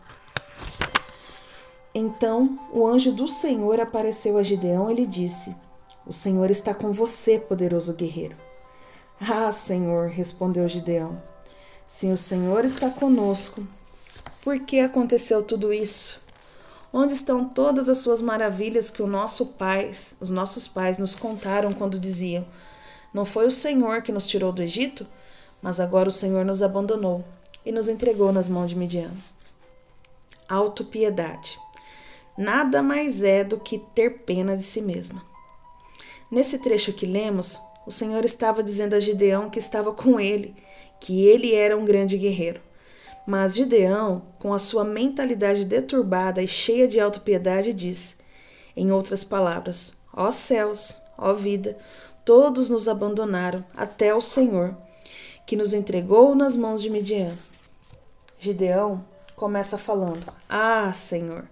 Então 1.95 2.59
o 2.73 2.87
anjo 2.87 3.11
do 3.11 3.27
Senhor 3.27 3.81
apareceu 3.81 4.37
a 4.37 4.43
Gideão 4.43 4.91
e 4.91 4.95
lhe 4.95 5.07
disse: 5.07 5.57
O 6.07 6.13
Senhor 6.13 6.51
está 6.51 6.75
com 6.75 6.93
você, 6.93 7.39
poderoso 7.39 7.95
guerreiro. 7.95 8.37
Ah, 9.21 9.51
Senhor, 9.51 10.09
respondeu 10.09 10.69
Gideão. 10.69 11.21
Se 11.87 12.09
o 12.09 12.19
Senhor 12.19 12.65
está 12.65 12.91
conosco, 12.91 13.67
por 14.43 14.61
que 14.61 14.81
aconteceu 14.81 15.43
tudo 15.43 15.73
isso? 15.73 16.26
Onde 16.99 17.13
estão 17.13 17.45
todas 17.45 17.91
as 17.91 17.99
suas 17.99 18.23
maravilhas 18.23 18.89
que 18.89 19.03
o 19.03 19.07
nosso 19.07 19.49
pais, 19.49 20.17
os 20.19 20.31
nossos 20.31 20.67
pais 20.67 20.99
nos 20.99 21.15
contaram 21.15 21.71
quando 21.75 21.99
diziam: 21.99 22.47
Não 23.13 23.27
foi 23.27 23.47
o 23.47 23.51
Senhor 23.51 24.01
que 24.01 24.11
nos 24.11 24.27
tirou 24.27 24.51
do 24.51 24.63
Egito, 24.63 25.07
mas 25.61 25.79
agora 25.79 26.09
o 26.09 26.13
Senhor 26.13 26.43
nos 26.43 26.63
abandonou 26.63 27.23
e 27.67 27.71
nos 27.71 27.87
entregou 27.87 28.33
nas 28.33 28.49
mãos 28.49 28.71
de 28.71 28.77
Midian. 28.77 29.13
Autopiedade 30.49 31.59
nada 32.35 32.83
mais 32.83 33.23
é 33.23 33.45
do 33.45 33.61
que 33.61 33.79
ter 33.79 34.23
pena 34.25 34.57
de 34.57 34.63
si 34.63 34.81
mesma. 34.81 35.23
Nesse 36.31 36.61
trecho 36.61 36.95
que 36.95 37.05
lemos, 37.05 37.61
o 37.87 37.93
Senhor 37.93 38.25
estava 38.25 38.63
dizendo 38.63 38.95
a 38.95 39.01
Gideão 39.01 39.51
que 39.51 39.59
estava 39.59 39.93
com 39.93 40.19
ele, 40.19 40.57
que 40.99 41.27
ele 41.27 41.55
era 41.55 41.77
um 41.77 41.85
grande 41.85 42.17
guerreiro. 42.17 42.63
Mas 43.27 43.57
Gideão, 43.57 44.23
com 44.39 44.55
a 44.55 44.59
sua 44.59 44.85
mentalidade 44.85 45.65
deturbada 45.65 46.43
e 46.43 46.47
cheia 46.47 46.87
de 46.87 47.01
autopiedade, 47.01 47.73
disse, 47.73 48.17
em 48.77 48.93
outras 48.93 49.25
palavras: 49.25 49.95
Ó 50.13 50.31
céus, 50.31 51.01
ó 51.19 51.33
vida, 51.33 51.77
todos 52.25 52.71
nos 52.71 52.87
abandonaram, 52.87 53.65
até 53.77 54.15
o 54.15 54.21
Senhor, 54.21 54.77
que 55.45 55.57
nos 55.57 55.73
entregou 55.73 56.35
nas 56.35 56.57
mãos 56.57 56.81
de 56.81 56.89
Midian. 56.89 57.37
Gideão 58.39 59.05
começa 59.35 59.77
falando: 59.77 60.33
Ah, 60.49 60.93
Senhor, 60.93 61.49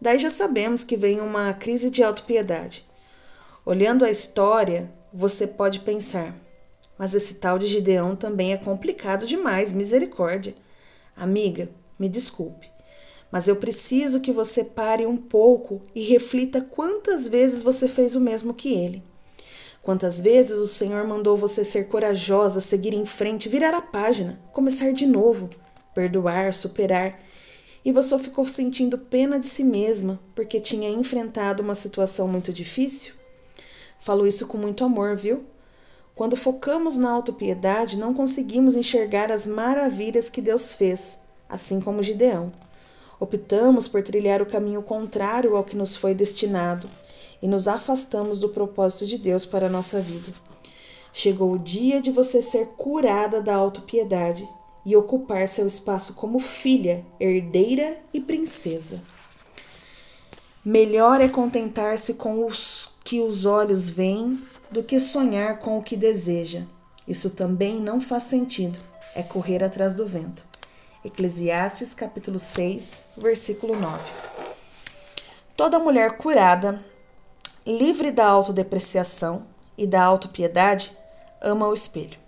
Daí 0.00 0.18
já 0.18 0.30
sabemos 0.30 0.84
que 0.84 0.96
vem 0.96 1.20
uma 1.20 1.52
crise 1.52 1.90
de 1.90 2.02
autopiedade. 2.04 2.86
Olhando 3.66 4.04
a 4.04 4.10
história, 4.10 4.92
você 5.12 5.46
pode 5.46 5.80
pensar: 5.80 6.34
mas 6.96 7.14
esse 7.14 7.34
tal 7.34 7.58
de 7.58 7.66
Gideão 7.66 8.14
também 8.14 8.52
é 8.52 8.56
complicado 8.56 9.26
demais, 9.26 9.72
misericórdia. 9.72 10.54
Amiga, 11.18 11.68
me 11.98 12.08
desculpe, 12.08 12.70
mas 13.28 13.48
eu 13.48 13.56
preciso 13.56 14.20
que 14.20 14.30
você 14.30 14.62
pare 14.62 15.04
um 15.04 15.16
pouco 15.16 15.82
e 15.92 16.04
reflita 16.04 16.60
quantas 16.60 17.26
vezes 17.26 17.64
você 17.64 17.88
fez 17.88 18.14
o 18.14 18.20
mesmo 18.20 18.54
que 18.54 18.72
ele. 18.72 19.02
Quantas 19.82 20.20
vezes 20.20 20.56
o 20.56 20.66
Senhor 20.68 21.04
mandou 21.08 21.36
você 21.36 21.64
ser 21.64 21.88
corajosa, 21.88 22.60
seguir 22.60 22.94
em 22.94 23.04
frente, 23.04 23.48
virar 23.48 23.74
a 23.74 23.82
página, 23.82 24.40
começar 24.52 24.92
de 24.92 25.08
novo, 25.08 25.50
perdoar, 25.92 26.54
superar 26.54 27.20
e 27.84 27.90
você 27.90 28.16
ficou 28.20 28.46
sentindo 28.46 28.96
pena 28.96 29.40
de 29.40 29.46
si 29.46 29.64
mesma 29.64 30.20
porque 30.36 30.60
tinha 30.60 30.88
enfrentado 30.88 31.64
uma 31.64 31.74
situação 31.74 32.28
muito 32.28 32.52
difícil? 32.52 33.14
Falo 33.98 34.24
isso 34.24 34.46
com 34.46 34.56
muito 34.56 34.84
amor, 34.84 35.16
viu? 35.16 35.44
Quando 36.18 36.34
focamos 36.34 36.96
na 36.96 37.12
autopiedade, 37.12 37.96
não 37.96 38.12
conseguimos 38.12 38.74
enxergar 38.74 39.30
as 39.30 39.46
maravilhas 39.46 40.28
que 40.28 40.42
Deus 40.42 40.74
fez, 40.74 41.20
assim 41.48 41.80
como 41.80 42.02
Gideão. 42.02 42.52
Optamos 43.20 43.86
por 43.86 44.02
trilhar 44.02 44.42
o 44.42 44.46
caminho 44.46 44.82
contrário 44.82 45.56
ao 45.56 45.62
que 45.62 45.76
nos 45.76 45.94
foi 45.94 46.16
destinado 46.16 46.90
e 47.40 47.46
nos 47.46 47.68
afastamos 47.68 48.40
do 48.40 48.48
propósito 48.48 49.06
de 49.06 49.16
Deus 49.16 49.46
para 49.46 49.66
a 49.66 49.70
nossa 49.70 50.00
vida. 50.00 50.32
Chegou 51.12 51.52
o 51.52 51.58
dia 51.58 52.02
de 52.02 52.10
você 52.10 52.42
ser 52.42 52.66
curada 52.76 53.40
da 53.40 53.54
autopiedade 53.54 54.44
e 54.84 54.96
ocupar 54.96 55.46
seu 55.46 55.68
espaço 55.68 56.14
como 56.14 56.40
filha, 56.40 57.06
herdeira 57.20 57.96
e 58.12 58.20
princesa. 58.20 59.00
Melhor 60.64 61.20
é 61.20 61.28
contentar-se 61.28 62.14
com 62.14 62.44
os 62.44 62.90
que 63.04 63.20
os 63.20 63.44
olhos 63.44 63.88
veem 63.88 64.36
do 64.70 64.82
que 64.82 65.00
sonhar 65.00 65.58
com 65.58 65.78
o 65.78 65.82
que 65.82 65.96
deseja. 65.96 66.62
Isso 67.06 67.30
também 67.30 67.80
não 67.80 68.00
faz 68.00 68.24
sentido, 68.24 68.78
é 69.14 69.22
correr 69.22 69.64
atrás 69.64 69.94
do 69.94 70.06
vento. 70.06 70.44
Eclesiastes 71.04 71.94
capítulo 71.94 72.38
6, 72.38 73.04
versículo 73.16 73.78
9. 73.78 73.98
Toda 75.56 75.78
mulher 75.78 76.18
curada, 76.18 76.82
livre 77.66 78.10
da 78.10 78.26
autodepreciação 78.26 79.46
e 79.76 79.86
da 79.86 80.02
autopiedade, 80.02 80.92
ama 81.40 81.66
o 81.66 81.74
espelho. 81.74 82.18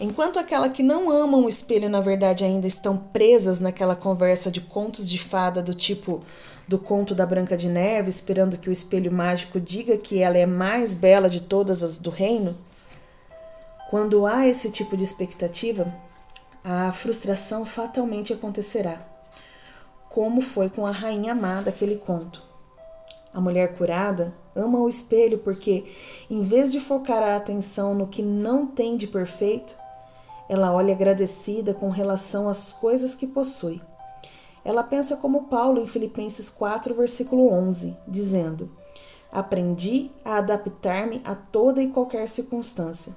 Enquanto 0.00 0.40
aquela 0.40 0.68
que 0.68 0.82
não 0.82 1.08
amam 1.08 1.44
o 1.44 1.48
espelho, 1.48 1.88
na 1.88 2.00
verdade, 2.00 2.42
ainda 2.42 2.66
estão 2.66 2.96
presas 2.96 3.60
naquela 3.60 3.94
conversa 3.94 4.50
de 4.50 4.60
contos 4.60 5.08
de 5.08 5.18
fada 5.18 5.62
do 5.62 5.72
tipo 5.72 6.22
do 6.66 6.78
conto 6.78 7.14
da 7.14 7.26
Branca 7.26 7.56
de 7.56 7.68
Neve, 7.68 8.10
esperando 8.10 8.56
que 8.56 8.68
o 8.68 8.72
espelho 8.72 9.12
mágico 9.12 9.60
diga 9.60 9.96
que 9.96 10.20
ela 10.20 10.38
é 10.38 10.46
mais 10.46 10.94
bela 10.94 11.28
de 11.28 11.40
todas 11.40 11.82
as 11.82 11.98
do 11.98 12.10
reino, 12.10 12.56
quando 13.90 14.26
há 14.26 14.46
esse 14.46 14.70
tipo 14.70 14.96
de 14.96 15.04
expectativa, 15.04 15.92
a 16.64 16.90
frustração 16.92 17.66
fatalmente 17.66 18.32
acontecerá, 18.32 19.06
como 20.08 20.40
foi 20.40 20.70
com 20.70 20.86
a 20.86 20.90
rainha 20.90 21.34
má 21.34 21.60
daquele 21.60 21.96
conto. 21.96 22.42
A 23.32 23.40
mulher 23.40 23.76
curada 23.76 24.32
ama 24.54 24.78
o 24.78 24.88
espelho 24.88 25.38
porque, 25.38 25.84
em 26.30 26.42
vez 26.42 26.72
de 26.72 26.80
focar 26.80 27.22
a 27.22 27.36
atenção 27.36 27.94
no 27.94 28.06
que 28.06 28.22
não 28.22 28.66
tem 28.66 28.96
de 28.96 29.06
perfeito, 29.06 29.74
ela 30.48 30.72
olha 30.72 30.94
agradecida 30.94 31.74
com 31.74 31.90
relação 31.90 32.48
às 32.48 32.72
coisas 32.72 33.14
que 33.14 33.26
possui. 33.26 33.80
Ela 34.64 34.82
pensa 34.82 35.16
como 35.18 35.44
Paulo 35.44 35.80
em 35.80 35.86
Filipenses 35.86 36.48
4, 36.48 36.94
versículo 36.94 37.50
11, 37.52 37.96
dizendo: 38.08 38.70
Aprendi 39.30 40.10
a 40.24 40.38
adaptar-me 40.38 41.20
a 41.24 41.34
toda 41.34 41.82
e 41.82 41.90
qualquer 41.90 42.28
circunstância. 42.28 43.14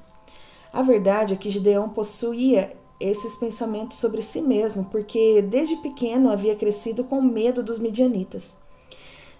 A 0.73 0.81
verdade 0.81 1.33
é 1.33 1.37
que 1.37 1.49
Gideão 1.49 1.89
possuía 1.89 2.75
esses 2.99 3.35
pensamentos 3.35 3.97
sobre 3.97 4.21
si 4.21 4.41
mesmo, 4.41 4.85
porque 4.85 5.41
desde 5.41 5.77
pequeno 5.77 6.31
havia 6.31 6.55
crescido 6.55 7.03
com 7.03 7.21
medo 7.21 7.63
dos 7.63 7.79
midianitas. 7.79 8.57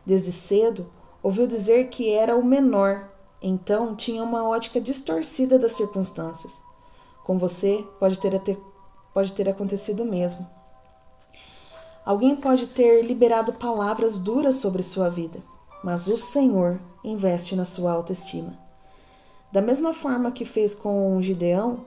Desde 0.06 0.32
cedo, 0.32 0.88
ouviu 1.22 1.48
dizer 1.48 1.90
que 1.90 2.12
era 2.12 2.38
o 2.38 2.46
menor, 2.46 3.12
então 3.42 3.96
tinha 3.96 4.24
uma 4.24 4.48
ótica 4.48 4.80
distorcida 4.80 5.60
das 5.60 5.74
circunstâncias. 5.74 6.62
Com 7.26 7.38
você 7.38 7.84
pode 8.00 8.18
ter, 8.20 8.58
pode 9.14 9.34
ter 9.34 9.50
acontecido 9.50 10.04
o 10.04 10.06
mesmo. 10.06 10.57
Alguém 12.08 12.38
pode 12.38 12.68
ter 12.68 13.02
liberado 13.02 13.52
palavras 13.52 14.18
duras 14.18 14.56
sobre 14.56 14.82
sua 14.82 15.10
vida. 15.10 15.44
mas 15.84 16.08
o 16.08 16.18
Senhor 16.18 16.80
investe 17.04 17.56
na 17.56 17.66
sua 17.66 17.92
autoestima. 17.92 18.58
Da 19.52 19.62
mesma 19.62 19.94
forma 19.94 20.32
que 20.32 20.44
fez 20.44 20.74
com 20.74 21.22
Gideão, 21.22 21.86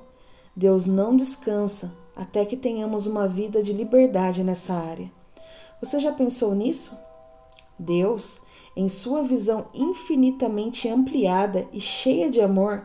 Deus 0.55 0.87
não 0.87 1.17
descansa 1.17 1.93
até 2.15 2.45
que 2.45 2.57
tenhamos 2.57 3.07
uma 3.07 3.27
vida 3.27 3.63
de 3.63 3.73
liberdade 3.73 4.45
nessa 4.45 4.75
área. 4.75 5.11
Você 5.81 5.99
já 5.99 6.13
pensou 6.13 6.55
nisso? 6.55 6.97
Deus, 7.79 8.43
em 8.77 8.89
sua 8.89 9.23
visão 9.23 9.67
infinitamente 9.75 10.89
ampliada 10.89 11.67
e 11.73 11.81
cheia 11.81 12.31
de 12.31 12.41
amor, 12.41 12.85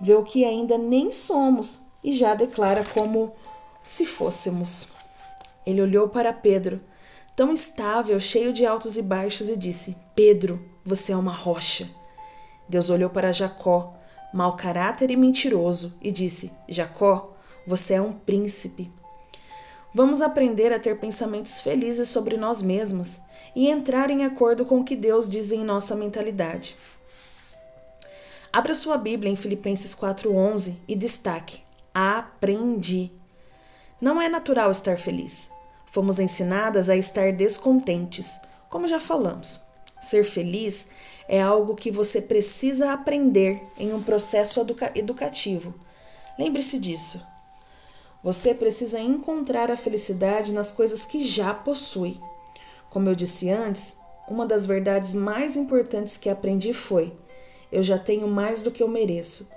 vê 0.00 0.14
o 0.14 0.22
que 0.22 0.44
ainda 0.44 0.78
nem 0.78 1.10
somos 1.10 1.86
e 2.02 2.14
já 2.14 2.34
declara 2.34 2.84
como 2.92 3.32
se 3.82 4.06
fôssemos. 4.06 4.93
Ele 5.66 5.82
olhou 5.82 6.08
para 6.08 6.32
Pedro, 6.32 6.80
tão 7.34 7.52
estável, 7.52 8.20
cheio 8.20 8.52
de 8.52 8.66
altos 8.66 8.96
e 8.96 9.02
baixos, 9.02 9.48
e 9.48 9.56
disse: 9.56 9.96
Pedro, 10.14 10.64
você 10.84 11.12
é 11.12 11.16
uma 11.16 11.32
rocha. 11.32 11.88
Deus 12.68 12.90
olhou 12.90 13.10
para 13.10 13.32
Jacó, 13.32 13.94
mau 14.32 14.56
caráter 14.56 15.10
e 15.10 15.16
mentiroso, 15.16 15.96
e 16.02 16.10
disse: 16.10 16.52
Jacó, 16.68 17.34
você 17.66 17.94
é 17.94 18.02
um 18.02 18.12
príncipe. 18.12 18.90
Vamos 19.94 20.20
aprender 20.20 20.72
a 20.72 20.78
ter 20.78 20.98
pensamentos 20.98 21.60
felizes 21.60 22.08
sobre 22.08 22.36
nós 22.36 22.60
mesmos 22.60 23.20
e 23.54 23.68
entrar 23.68 24.10
em 24.10 24.24
acordo 24.24 24.64
com 24.64 24.80
o 24.80 24.84
que 24.84 24.96
Deus 24.96 25.28
diz 25.28 25.52
em 25.52 25.62
nossa 25.62 25.94
mentalidade. 25.94 26.76
Abra 28.52 28.74
sua 28.74 28.96
Bíblia 28.96 29.30
em 29.30 29.36
Filipenses 29.36 29.94
4:11 29.94 30.76
e 30.88 30.96
destaque: 30.96 31.60
Aprendi. 31.92 33.12
Não 34.00 34.20
é 34.20 34.28
natural 34.28 34.70
estar 34.70 34.98
feliz. 34.98 35.50
Fomos 35.94 36.18
ensinadas 36.18 36.88
a 36.88 36.96
estar 36.96 37.32
descontentes, 37.32 38.40
como 38.68 38.88
já 38.88 38.98
falamos. 38.98 39.60
Ser 40.00 40.24
feliz 40.24 40.88
é 41.28 41.40
algo 41.40 41.76
que 41.76 41.88
você 41.88 42.20
precisa 42.20 42.92
aprender 42.92 43.62
em 43.78 43.94
um 43.94 44.02
processo 44.02 44.60
educa 44.60 44.90
educativo. 44.96 45.72
Lembre-se 46.36 46.80
disso. 46.80 47.24
Você 48.24 48.52
precisa 48.54 48.98
encontrar 48.98 49.70
a 49.70 49.76
felicidade 49.76 50.52
nas 50.52 50.72
coisas 50.72 51.04
que 51.04 51.22
já 51.22 51.54
possui. 51.54 52.20
Como 52.90 53.08
eu 53.08 53.14
disse 53.14 53.48
antes, 53.48 53.96
uma 54.26 54.46
das 54.46 54.66
verdades 54.66 55.14
mais 55.14 55.54
importantes 55.54 56.16
que 56.16 56.28
aprendi 56.28 56.74
foi: 56.74 57.16
eu 57.70 57.84
já 57.84 58.00
tenho 58.00 58.26
mais 58.26 58.62
do 58.62 58.72
que 58.72 58.82
eu 58.82 58.88
mereço. 58.88 59.48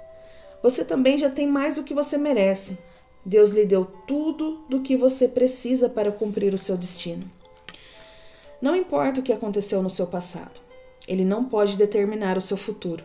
Você 0.62 0.86
também 0.86 1.18
já 1.18 1.32
tem 1.32 1.48
mais 1.48 1.78
do 1.78 1.84
que 1.84 1.96
você 1.96 2.16
merece. 2.16 2.78
Deus 3.28 3.50
lhe 3.50 3.66
deu 3.66 3.84
tudo 3.84 4.64
do 4.70 4.80
que 4.80 4.96
você 4.96 5.28
precisa 5.28 5.90
para 5.90 6.14
cumprir 6.14 6.54
o 6.54 6.58
seu 6.58 6.78
destino. 6.78 7.30
Não 8.62 8.74
importa 8.74 9.20
o 9.20 9.24
que 9.24 9.34
aconteceu 9.34 9.84
no 9.84 9.90
seu 9.90 10.08
passado, 10.08 10.62
ele 11.06 11.26
não 11.26 11.44
pode 11.44 11.76
determinar 11.76 12.38
o 12.38 12.42
seu 12.42 12.56
futuro. 12.56 13.04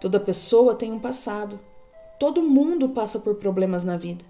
Toda 0.00 0.18
pessoa 0.18 0.74
tem 0.74 0.90
um 0.90 0.98
passado. 0.98 1.60
Todo 2.18 2.42
mundo 2.42 2.88
passa 2.88 3.18
por 3.18 3.34
problemas 3.34 3.84
na 3.84 3.98
vida. 3.98 4.24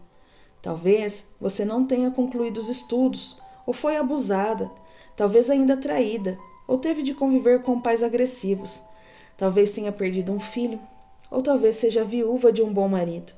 Talvez 0.61 1.29
você 1.41 1.65
não 1.65 1.85
tenha 1.85 2.11
concluído 2.11 2.59
os 2.59 2.69
estudos, 2.69 3.37
ou 3.65 3.73
foi 3.73 3.97
abusada, 3.99 4.69
talvez 5.15 5.49
ainda 5.49 5.77
traída, 5.77 6.37
ou 6.67 6.77
teve 6.77 7.05
de 7.05 7.15
conviver 7.15 7.63
com 7.63 7.81
pais 7.81 8.03
agressivos. 8.03 8.83
Talvez 9.37 9.71
tenha 9.71 9.93
perdido 9.93 10.33
um 10.33 10.41
filho, 10.41 10.81
ou 11.31 11.41
talvez 11.41 11.77
seja 11.77 12.03
viúva 12.03 12.53
de 12.53 12.63
um 12.63 12.73
bom 12.73 12.89
marido. 12.89 13.38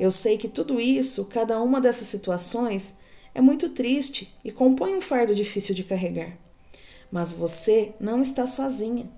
Eu 0.00 0.10
sei 0.10 0.38
que 0.38 0.48
tudo 0.48 0.80
isso, 0.80 1.26
cada 1.26 1.60
uma 1.60 1.78
dessas 1.78 2.06
situações, 2.06 2.94
é 3.34 3.40
muito 3.42 3.68
triste 3.68 4.34
e 4.42 4.50
compõe 4.50 4.96
um 4.96 5.02
fardo 5.02 5.34
difícil 5.34 5.74
de 5.74 5.84
carregar. 5.84 6.38
Mas 7.12 7.32
você 7.32 7.92
não 8.00 8.22
está 8.22 8.46
sozinha. 8.46 9.10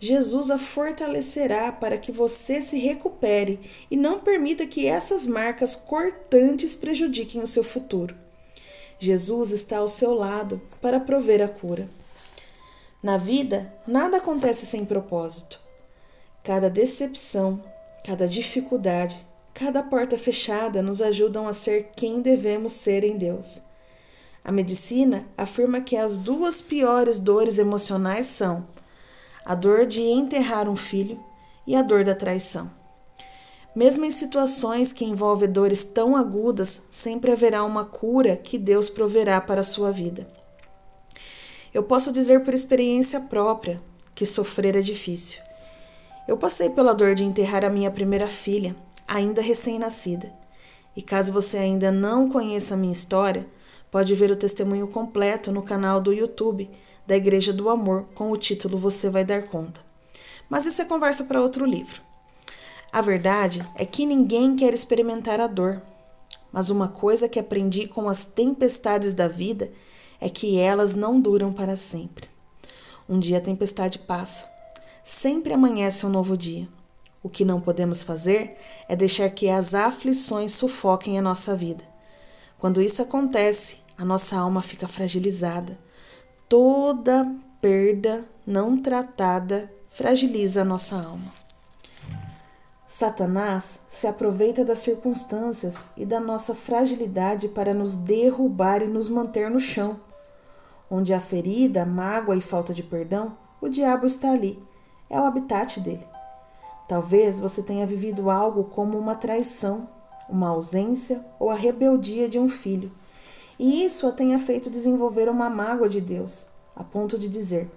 Jesus 0.00 0.50
a 0.50 0.58
fortalecerá 0.58 1.70
para 1.70 1.96
que 1.96 2.10
você 2.10 2.60
se 2.60 2.76
recupere 2.76 3.60
e 3.88 3.96
não 3.96 4.18
permita 4.18 4.66
que 4.66 4.86
essas 4.86 5.24
marcas 5.26 5.76
cortantes 5.76 6.74
prejudiquem 6.74 7.40
o 7.40 7.46
seu 7.46 7.62
futuro. 7.62 8.12
Jesus 8.98 9.52
está 9.52 9.78
ao 9.78 9.88
seu 9.88 10.12
lado 10.12 10.60
para 10.80 10.98
prover 10.98 11.40
a 11.40 11.48
cura. 11.48 11.88
Na 13.00 13.16
vida, 13.16 13.72
nada 13.86 14.16
acontece 14.16 14.66
sem 14.66 14.84
propósito. 14.84 15.60
Cada 16.42 16.68
decepção, 16.68 17.62
cada 18.04 18.26
dificuldade, 18.26 19.25
cada 19.58 19.82
porta 19.82 20.18
fechada 20.18 20.82
nos 20.82 21.00
ajudam 21.00 21.48
a 21.48 21.54
ser 21.54 21.92
quem 21.96 22.20
devemos 22.20 22.72
ser 22.72 23.02
em 23.02 23.16
Deus. 23.16 23.62
A 24.44 24.52
medicina 24.52 25.26
afirma 25.34 25.80
que 25.80 25.96
as 25.96 26.18
duas 26.18 26.60
piores 26.60 27.18
dores 27.18 27.56
emocionais 27.56 28.26
são 28.26 28.66
a 29.46 29.54
dor 29.54 29.86
de 29.86 30.02
enterrar 30.02 30.68
um 30.68 30.76
filho 30.76 31.18
e 31.66 31.74
a 31.74 31.80
dor 31.80 32.04
da 32.04 32.14
traição. 32.14 32.70
Mesmo 33.74 34.04
em 34.04 34.10
situações 34.10 34.92
que 34.92 35.06
envolvem 35.06 35.48
dores 35.48 35.84
tão 35.84 36.14
agudas, 36.16 36.82
sempre 36.90 37.32
haverá 37.32 37.64
uma 37.64 37.86
cura 37.86 38.36
que 38.36 38.58
Deus 38.58 38.90
proverá 38.90 39.40
para 39.40 39.62
a 39.62 39.64
sua 39.64 39.90
vida. 39.90 40.28
Eu 41.72 41.82
posso 41.82 42.12
dizer 42.12 42.44
por 42.44 42.52
experiência 42.52 43.20
própria 43.20 43.82
que 44.14 44.26
sofrer 44.26 44.76
é 44.76 44.82
difícil. 44.82 45.40
Eu 46.28 46.36
passei 46.36 46.68
pela 46.70 46.92
dor 46.92 47.14
de 47.14 47.24
enterrar 47.24 47.64
a 47.64 47.70
minha 47.70 47.90
primeira 47.90 48.28
filha, 48.28 48.76
ainda 49.06 49.40
recém-nascida. 49.40 50.32
E 50.96 51.02
caso 51.02 51.32
você 51.32 51.58
ainda 51.58 51.92
não 51.92 52.30
conheça 52.30 52.74
a 52.74 52.76
minha 52.76 52.92
história, 52.92 53.46
pode 53.90 54.14
ver 54.14 54.30
o 54.30 54.36
testemunho 54.36 54.88
completo 54.88 55.52
no 55.52 55.62
canal 55.62 56.00
do 56.00 56.12
YouTube 56.12 56.70
da 57.06 57.16
Igreja 57.16 57.52
do 57.52 57.68
Amor 57.68 58.08
com 58.14 58.30
o 58.30 58.36
título 58.36 58.78
Você 58.78 59.08
Vai 59.08 59.24
Dar 59.24 59.42
Conta. 59.44 59.80
Mas 60.48 60.66
isso 60.66 60.82
é 60.82 60.84
conversa 60.84 61.24
para 61.24 61.42
outro 61.42 61.64
livro. 61.64 62.00
A 62.92 63.00
verdade 63.00 63.66
é 63.74 63.84
que 63.84 64.06
ninguém 64.06 64.56
quer 64.56 64.72
experimentar 64.72 65.40
a 65.40 65.46
dor, 65.46 65.82
mas 66.52 66.70
uma 66.70 66.88
coisa 66.88 67.28
que 67.28 67.38
aprendi 67.38 67.86
com 67.86 68.08
as 68.08 68.24
tempestades 68.24 69.12
da 69.12 69.28
vida 69.28 69.70
é 70.20 70.30
que 70.30 70.58
elas 70.58 70.94
não 70.94 71.20
duram 71.20 71.52
para 71.52 71.76
sempre. 71.76 72.28
Um 73.08 73.18
dia 73.18 73.38
a 73.38 73.40
tempestade 73.40 73.98
passa, 73.98 74.50
sempre 75.04 75.52
amanhece 75.52 76.06
um 76.06 76.08
novo 76.08 76.36
dia. 76.36 76.68
O 77.26 77.28
que 77.28 77.44
não 77.44 77.60
podemos 77.60 78.04
fazer 78.04 78.56
é 78.88 78.94
deixar 78.94 79.28
que 79.30 79.50
as 79.50 79.74
aflições 79.74 80.52
sufoquem 80.52 81.18
a 81.18 81.22
nossa 81.22 81.56
vida. 81.56 81.82
Quando 82.56 82.80
isso 82.80 83.02
acontece, 83.02 83.78
a 83.98 84.04
nossa 84.04 84.36
alma 84.36 84.62
fica 84.62 84.86
fragilizada, 84.86 85.76
Toda 86.48 87.28
perda 87.60 88.24
não 88.46 88.80
tratada 88.80 89.68
fragiliza 89.90 90.62
a 90.62 90.64
nossa 90.64 90.94
alma. 90.94 91.32
Satanás 92.86 93.80
se 93.88 94.06
aproveita 94.06 94.64
das 94.64 94.78
circunstâncias 94.78 95.82
e 95.96 96.06
da 96.06 96.20
nossa 96.20 96.54
fragilidade 96.54 97.48
para 97.48 97.74
nos 97.74 97.96
derrubar 97.96 98.82
e 98.82 98.86
nos 98.86 99.08
manter 99.08 99.50
no 99.50 99.58
chão. 99.58 99.98
Onde 100.88 101.12
há 101.12 101.20
ferida, 101.20 101.84
mágoa 101.84 102.36
e 102.36 102.40
falta 102.40 102.72
de 102.72 102.84
perdão, 102.84 103.36
o 103.60 103.68
diabo 103.68 104.06
está 104.06 104.30
ali. 104.30 104.62
É 105.10 105.18
o 105.18 105.24
habitat 105.24 105.80
dele. 105.80 106.06
Talvez 106.88 107.40
você 107.40 107.62
tenha 107.62 107.86
vivido 107.86 108.30
algo 108.30 108.64
como 108.64 108.98
uma 108.98 109.14
traição, 109.14 109.88
uma 110.28 110.48
ausência 110.48 111.24
ou 111.38 111.50
a 111.50 111.54
rebeldia 111.54 112.28
de 112.28 112.38
um 112.38 112.48
filho 112.48 112.90
e 113.58 113.84
isso 113.84 114.06
a 114.06 114.12
tenha 114.12 114.38
feito 114.38 114.68
desenvolver 114.68 115.28
uma 115.28 115.48
mágoa 115.48 115.88
de 115.88 116.00
Deus, 116.00 116.48
a 116.74 116.84
ponto 116.84 117.18
de 117.18 117.28
dizer: 117.28 117.70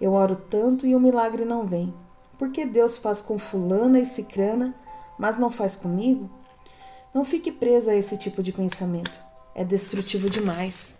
Eu 0.00 0.12
oro 0.12 0.34
tanto 0.34 0.86
e 0.86 0.94
o 0.94 1.00
milagre 1.00 1.44
não 1.44 1.66
vem. 1.66 1.94
Por 2.36 2.50
que 2.50 2.64
Deus 2.64 2.98
faz 2.98 3.20
com 3.20 3.38
fulana 3.38 4.00
e 4.00 4.06
cicrana, 4.06 4.74
mas 5.18 5.38
não 5.38 5.50
faz 5.50 5.76
comigo? 5.76 6.28
Não 7.14 7.24
fique 7.24 7.52
presa 7.52 7.92
a 7.92 7.96
esse 7.96 8.16
tipo 8.16 8.42
de 8.42 8.52
pensamento. 8.52 9.18
É 9.54 9.64
destrutivo 9.64 10.28
demais. 10.28 10.96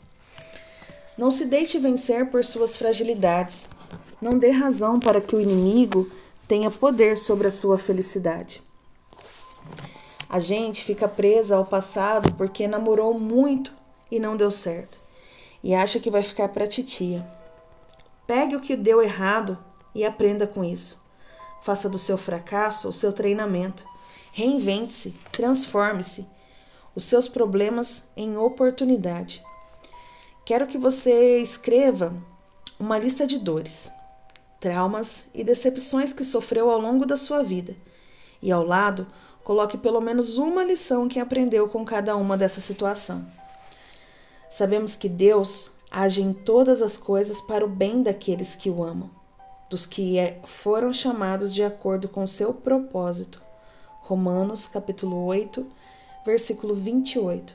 Não 1.16 1.30
se 1.30 1.46
deixe 1.46 1.78
vencer 1.78 2.30
por 2.30 2.44
suas 2.44 2.76
fragilidades. 2.76 3.68
Não 4.20 4.38
dê 4.38 4.50
razão 4.50 5.00
para 5.00 5.20
que 5.20 5.34
o 5.34 5.40
inimigo 5.40 6.10
tenha 6.50 6.68
poder 6.68 7.16
sobre 7.16 7.46
a 7.46 7.50
sua 7.52 7.78
felicidade. 7.78 8.60
A 10.28 10.40
gente 10.40 10.82
fica 10.82 11.06
presa 11.06 11.54
ao 11.54 11.64
passado 11.64 12.34
porque 12.34 12.66
namorou 12.66 13.16
muito 13.20 13.72
e 14.10 14.18
não 14.18 14.36
deu 14.36 14.50
certo, 14.50 14.98
e 15.62 15.72
acha 15.76 16.00
que 16.00 16.10
vai 16.10 16.24
ficar 16.24 16.48
para 16.48 16.66
titia. 16.66 17.24
Pegue 18.26 18.56
o 18.56 18.60
que 18.60 18.74
deu 18.74 19.00
errado 19.00 19.56
e 19.94 20.04
aprenda 20.04 20.44
com 20.44 20.64
isso. 20.64 21.00
Faça 21.62 21.88
do 21.88 21.98
seu 21.98 22.18
fracasso 22.18 22.88
o 22.88 22.92
seu 22.92 23.12
treinamento. 23.12 23.84
Reinvente-se, 24.32 25.12
transforme-se. 25.30 26.26
Os 26.96 27.04
seus 27.04 27.28
problemas 27.28 28.08
em 28.16 28.36
oportunidade. 28.36 29.40
Quero 30.44 30.66
que 30.66 30.78
você 30.78 31.40
escreva 31.40 32.12
uma 32.76 32.98
lista 32.98 33.24
de 33.24 33.38
dores, 33.38 33.92
traumas 34.60 35.26
e 35.34 35.42
decepções 35.42 36.12
que 36.12 36.22
sofreu 36.22 36.70
ao 36.70 36.78
longo 36.78 37.06
da 37.06 37.16
sua 37.16 37.42
vida. 37.42 37.74
E 38.42 38.52
ao 38.52 38.64
lado, 38.64 39.06
coloque 39.42 39.78
pelo 39.78 40.00
menos 40.00 40.38
uma 40.38 40.62
lição 40.62 41.08
que 41.08 41.18
aprendeu 41.18 41.68
com 41.68 41.84
cada 41.84 42.14
uma 42.16 42.36
dessa 42.36 42.60
situação. 42.60 43.26
Sabemos 44.50 44.94
que 44.94 45.08
Deus 45.08 45.72
age 45.90 46.22
em 46.22 46.32
todas 46.32 46.82
as 46.82 46.96
coisas 46.96 47.40
para 47.40 47.64
o 47.64 47.68
bem 47.68 48.02
daqueles 48.02 48.54
que 48.54 48.70
o 48.70 48.84
amam. 48.84 49.10
dos 49.68 49.86
que 49.86 50.18
é, 50.18 50.40
foram 50.44 50.92
chamados 50.92 51.54
de 51.54 51.62
acordo 51.62 52.08
com 52.08 52.26
seu 52.26 52.52
propósito. 52.52 53.40
Romanos 54.02 54.66
capítulo 54.66 55.24
8, 55.26 55.64
versículo 56.26 56.74
28. 56.74 57.54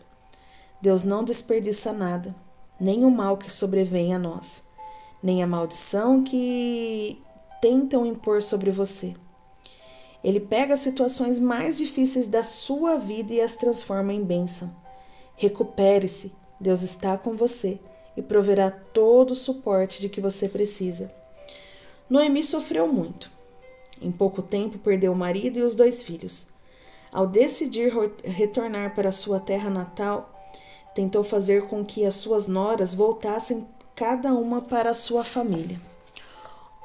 Deus 0.82 1.04
não 1.04 1.26
desperdiça 1.26 1.92
nada, 1.92 2.34
nem 2.80 3.04
o 3.04 3.12
mal 3.12 3.38
que 3.38 3.52
sobrevém 3.52 4.16
a 4.16 4.20
nós, 4.20 4.64
nem 5.22 5.44
a 5.44 5.48
maldição 5.48 6.24
que 6.24 7.22
tentam 7.62 8.06
impor 8.06 8.44
sobre 8.44 8.72
você. 8.72 9.16
Ele 10.24 10.40
pega 10.40 10.74
as 10.74 10.80
situações 10.80 11.38
mais 11.38 11.78
difíceis 11.78 12.28
da 12.28 12.44
sua 12.44 12.98
vida 12.98 13.34
e 13.34 13.42
as 13.42 13.56
transforma 13.56 14.12
em 14.12 14.24
bênção. 14.24 14.76
Recupere-se, 15.36 16.34
Deus 16.60 16.82
está 16.82 17.18
com 17.18 17.36
você 17.36 17.80
e 18.18 18.22
proverá 18.22 18.72
todo 18.72 19.32
o 19.32 19.36
suporte 19.36 20.02
de 20.02 20.10
que 20.10 20.22
você 20.22 20.50
precisa. 20.50 21.12
Noemi 22.10 22.44
sofreu 22.44 22.88
muito. 22.88 23.32
Em 24.02 24.12
pouco 24.12 24.42
tempo 24.42 24.78
perdeu 24.78 25.12
o 25.12 25.16
marido 25.16 25.60
e 25.60 25.62
os 25.62 25.76
dois 25.76 26.04
filhos. 26.04 26.50
Ao 27.12 27.26
decidir 27.26 27.94
retornar 28.24 28.94
para 28.94 29.12
sua 29.12 29.40
terra 29.40 29.70
natal, 29.70 30.34
tentou 30.94 31.24
fazer 31.24 31.68
com 31.68 31.86
que 31.86 32.06
as 32.06 32.16
suas 32.16 32.48
noras 32.48 32.94
voltassem 32.94 33.66
cada 33.96 34.34
uma 34.34 34.62
para 34.62 34.94
sua 34.94 35.24
família. 35.24 35.80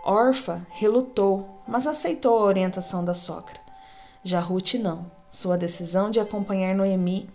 Orfa 0.04 0.64
relutou, 0.70 1.60
mas 1.66 1.84
aceitou 1.84 2.38
a 2.38 2.44
orientação 2.44 3.04
da 3.04 3.14
sogra. 3.14 3.58
Já 4.22 4.38
Ruth 4.38 4.74
não. 4.74 5.10
Sua 5.28 5.58
decisão 5.58 6.10
de 6.10 6.20
acompanhar 6.20 6.74
Noemi 6.74 7.28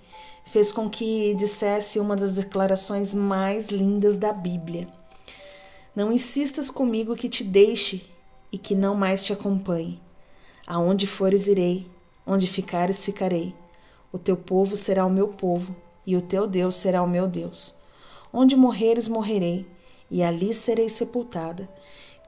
fez 0.46 0.72
com 0.72 0.90
que 0.90 1.36
dissesse 1.36 2.00
uma 2.00 2.16
das 2.16 2.34
declarações 2.34 3.14
mais 3.14 3.68
lindas 3.68 4.16
da 4.16 4.32
Bíblia. 4.32 4.88
Não 5.94 6.12
insistas 6.12 6.70
comigo 6.70 7.16
que 7.16 7.28
te 7.28 7.44
deixe 7.44 8.10
e 8.52 8.58
que 8.58 8.76
não 8.76 8.96
mais 8.96 9.26
te 9.26 9.34
acompanhe. 9.34 10.02
Aonde 10.66 11.06
fores, 11.06 11.48
irei, 11.48 11.90
onde 12.26 12.48
ficares, 12.48 13.04
ficarei. 13.04 13.54
O 14.12 14.18
teu 14.18 14.38
povo 14.38 14.78
será 14.78 15.06
o 15.06 15.10
meu 15.10 15.28
povo, 15.28 15.76
e 16.08 16.16
o 16.16 16.22
teu 16.22 16.48
Deus 16.48 16.76
será 16.76 17.04
o 17.04 17.08
meu 17.08 17.28
Deus. 17.28 17.76
Onde 18.38 18.54
morreres, 18.54 19.08
morrerei, 19.08 19.66
e 20.12 20.22
ali 20.22 20.54
serei 20.54 20.90
sepultada. 20.90 21.70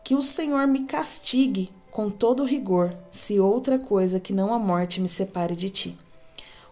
Que 0.05 0.15
o 0.15 0.21
Senhor 0.21 0.65
me 0.65 0.85
castigue 0.85 1.69
com 1.91 2.09
todo 2.09 2.45
rigor, 2.45 2.95
se 3.11 3.41
outra 3.41 3.77
coisa 3.77 4.17
que 4.17 4.31
não 4.31 4.53
a 4.53 4.57
morte 4.57 5.01
me 5.01 5.09
separe 5.09 5.53
de 5.53 5.69
ti. 5.69 5.99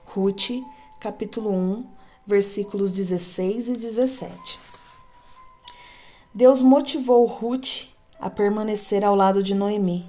Ruth, 0.05 0.51
capítulo 1.01 1.51
1, 1.51 1.85
versículos 2.25 2.93
16 2.93 3.67
e 3.67 3.73
17. 3.73 4.57
Deus 6.33 6.61
motivou 6.61 7.25
Ruth 7.25 7.89
a 8.17 8.29
permanecer 8.29 9.03
ao 9.03 9.17
lado 9.17 9.43
de 9.43 9.53
Noemi, 9.53 10.07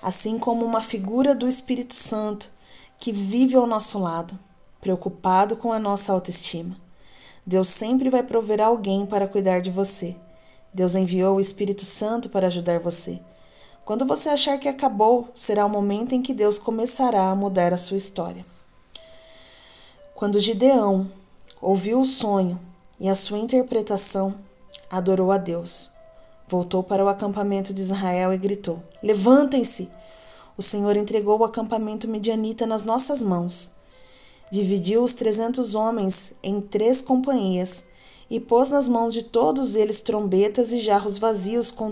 assim 0.00 0.38
como 0.38 0.64
uma 0.64 0.80
figura 0.80 1.34
do 1.34 1.46
Espírito 1.46 1.94
Santo 1.94 2.48
que 2.96 3.12
vive 3.12 3.56
ao 3.56 3.66
nosso 3.66 3.98
lado, 3.98 4.38
preocupado 4.80 5.54
com 5.54 5.70
a 5.70 5.78
nossa 5.78 6.14
autoestima. 6.14 6.82
Deus 7.46 7.68
sempre 7.68 8.08
vai 8.08 8.22
prover 8.22 8.60
alguém 8.60 9.04
para 9.04 9.28
cuidar 9.28 9.60
de 9.60 9.70
você. 9.70 10.16
Deus 10.72 10.94
enviou 10.94 11.36
o 11.36 11.40
Espírito 11.40 11.84
Santo 11.84 12.28
para 12.28 12.46
ajudar 12.46 12.80
você. 12.80 13.20
Quando 13.84 14.06
você 14.06 14.30
achar 14.30 14.58
que 14.58 14.66
acabou, 14.66 15.28
será 15.34 15.66
o 15.66 15.70
momento 15.70 16.14
em 16.14 16.22
que 16.22 16.32
Deus 16.32 16.58
começará 16.58 17.30
a 17.30 17.34
mudar 17.34 17.72
a 17.72 17.76
sua 17.76 17.98
história. 17.98 18.46
Quando 20.14 20.40
Gideão 20.40 21.06
ouviu 21.60 22.00
o 22.00 22.04
sonho 22.04 22.58
e 22.98 23.08
a 23.08 23.14
sua 23.14 23.38
interpretação, 23.38 24.34
adorou 24.90 25.30
a 25.30 25.36
Deus. 25.36 25.90
Voltou 26.48 26.82
para 26.82 27.04
o 27.04 27.08
acampamento 27.08 27.74
de 27.74 27.82
Israel 27.82 28.32
e 28.32 28.38
gritou: 28.38 28.82
Levantem-se! 29.02 29.90
O 30.56 30.62
Senhor 30.62 30.96
entregou 30.96 31.38
o 31.38 31.44
acampamento 31.44 32.08
medianita 32.08 32.64
nas 32.64 32.84
nossas 32.84 33.22
mãos. 33.22 33.72
Dividiu 34.54 35.02
os 35.02 35.12
trezentos 35.12 35.74
homens 35.74 36.34
em 36.40 36.60
três 36.60 37.00
companhias 37.00 37.86
e 38.30 38.38
pôs 38.38 38.70
nas 38.70 38.86
mãos 38.86 39.12
de 39.12 39.24
todos 39.24 39.74
eles 39.74 40.00
trombetas 40.00 40.72
e 40.72 40.78
jarros 40.78 41.18
vazios 41.18 41.72
com 41.72 41.90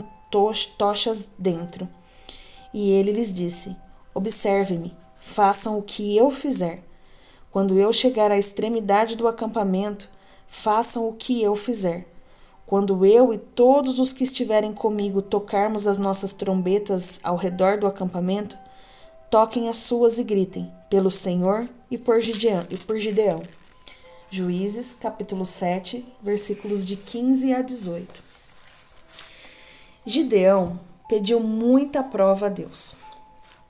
tochas 0.79 1.29
dentro. 1.37 1.89
E 2.73 2.93
ele 2.93 3.11
lhes 3.11 3.33
disse: 3.33 3.77
Observem-me, 4.15 4.97
façam 5.19 5.77
o 5.77 5.83
que 5.83 6.17
eu 6.17 6.31
fizer. 6.31 6.85
Quando 7.51 7.77
eu 7.81 7.93
chegar 7.93 8.31
à 8.31 8.39
extremidade 8.39 9.17
do 9.17 9.27
acampamento, 9.27 10.09
façam 10.47 11.09
o 11.09 11.15
que 11.15 11.43
eu 11.43 11.57
fizer. 11.57 12.07
Quando 12.65 13.05
eu 13.05 13.35
e 13.35 13.39
todos 13.39 13.99
os 13.99 14.13
que 14.13 14.23
estiverem 14.23 14.73
comigo 14.73 15.21
tocarmos 15.21 15.89
as 15.89 15.99
nossas 15.99 16.33
trombetas 16.33 17.19
ao 17.25 17.35
redor 17.35 17.81
do 17.81 17.89
acampamento, 17.89 18.57
toquem 19.29 19.69
as 19.69 19.79
suas 19.79 20.17
e 20.17 20.23
gritem, 20.23 20.73
pelo 20.89 21.11
Senhor 21.11 21.69
e 21.93 21.99
por 21.99 22.21
Gideão. 22.99 23.43
Juízes, 24.31 24.95
capítulo 24.95 25.45
7, 25.45 26.03
versículos 26.23 26.87
de 26.87 26.97
15 26.97 27.53
a 27.53 27.61
18. 27.61 28.23
Gideão 30.07 30.81
pediu 31.07 31.39
muita 31.39 32.03
prova 32.03 32.47
a 32.47 32.49
Deus. 32.49 32.95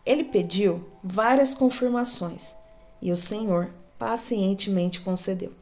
Ele 0.06 0.22
pediu 0.22 0.88
várias 1.02 1.52
confirmações 1.52 2.54
e 3.00 3.10
o 3.10 3.16
Senhor 3.16 3.74
pacientemente 3.98 5.00
concedeu. 5.00 5.52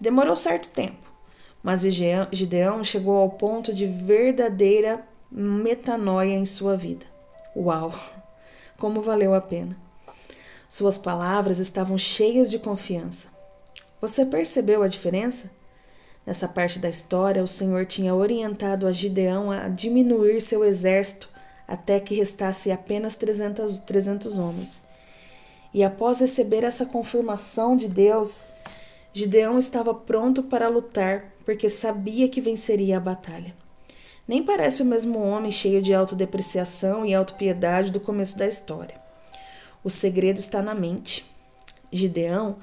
Demorou 0.00 0.36
certo 0.36 0.68
tempo, 0.68 1.08
mas 1.60 1.82
Gideão 1.82 2.84
chegou 2.84 3.16
ao 3.16 3.30
ponto 3.30 3.74
de 3.74 3.84
verdadeira 3.84 5.04
metanoia 5.28 6.34
em 6.34 6.46
sua 6.46 6.76
vida. 6.76 7.04
Uau! 7.56 7.92
Como 8.78 9.02
valeu 9.02 9.34
a 9.34 9.40
pena! 9.40 9.83
Suas 10.74 10.98
palavras 10.98 11.60
estavam 11.60 11.96
cheias 11.96 12.50
de 12.50 12.58
confiança. 12.58 13.28
Você 14.00 14.26
percebeu 14.26 14.82
a 14.82 14.88
diferença? 14.88 15.52
Nessa 16.26 16.48
parte 16.48 16.80
da 16.80 16.88
história, 16.88 17.44
o 17.44 17.46
Senhor 17.46 17.86
tinha 17.86 18.12
orientado 18.12 18.84
a 18.88 18.90
Gideão 18.90 19.52
a 19.52 19.68
diminuir 19.68 20.40
seu 20.40 20.64
exército 20.64 21.30
até 21.68 22.00
que 22.00 22.16
restasse 22.16 22.72
apenas 22.72 23.14
300, 23.14 23.78
300 23.86 24.36
homens. 24.36 24.82
E 25.72 25.84
após 25.84 26.18
receber 26.18 26.64
essa 26.64 26.86
confirmação 26.86 27.76
de 27.76 27.86
Deus, 27.86 28.42
Gideão 29.12 29.56
estava 29.56 29.94
pronto 29.94 30.42
para 30.42 30.68
lutar 30.68 31.32
porque 31.44 31.70
sabia 31.70 32.28
que 32.28 32.40
venceria 32.40 32.96
a 32.96 33.00
batalha. 33.00 33.54
Nem 34.26 34.42
parece 34.42 34.82
o 34.82 34.86
mesmo 34.86 35.20
homem 35.20 35.52
cheio 35.52 35.80
de 35.80 35.94
autodepreciação 35.94 37.06
e 37.06 37.14
autopiedade 37.14 37.92
do 37.92 38.00
começo 38.00 38.36
da 38.36 38.48
história. 38.48 39.03
O 39.84 39.90
segredo 39.90 40.38
está 40.38 40.62
na 40.62 40.74
mente. 40.74 41.26
Gideão, 41.92 42.56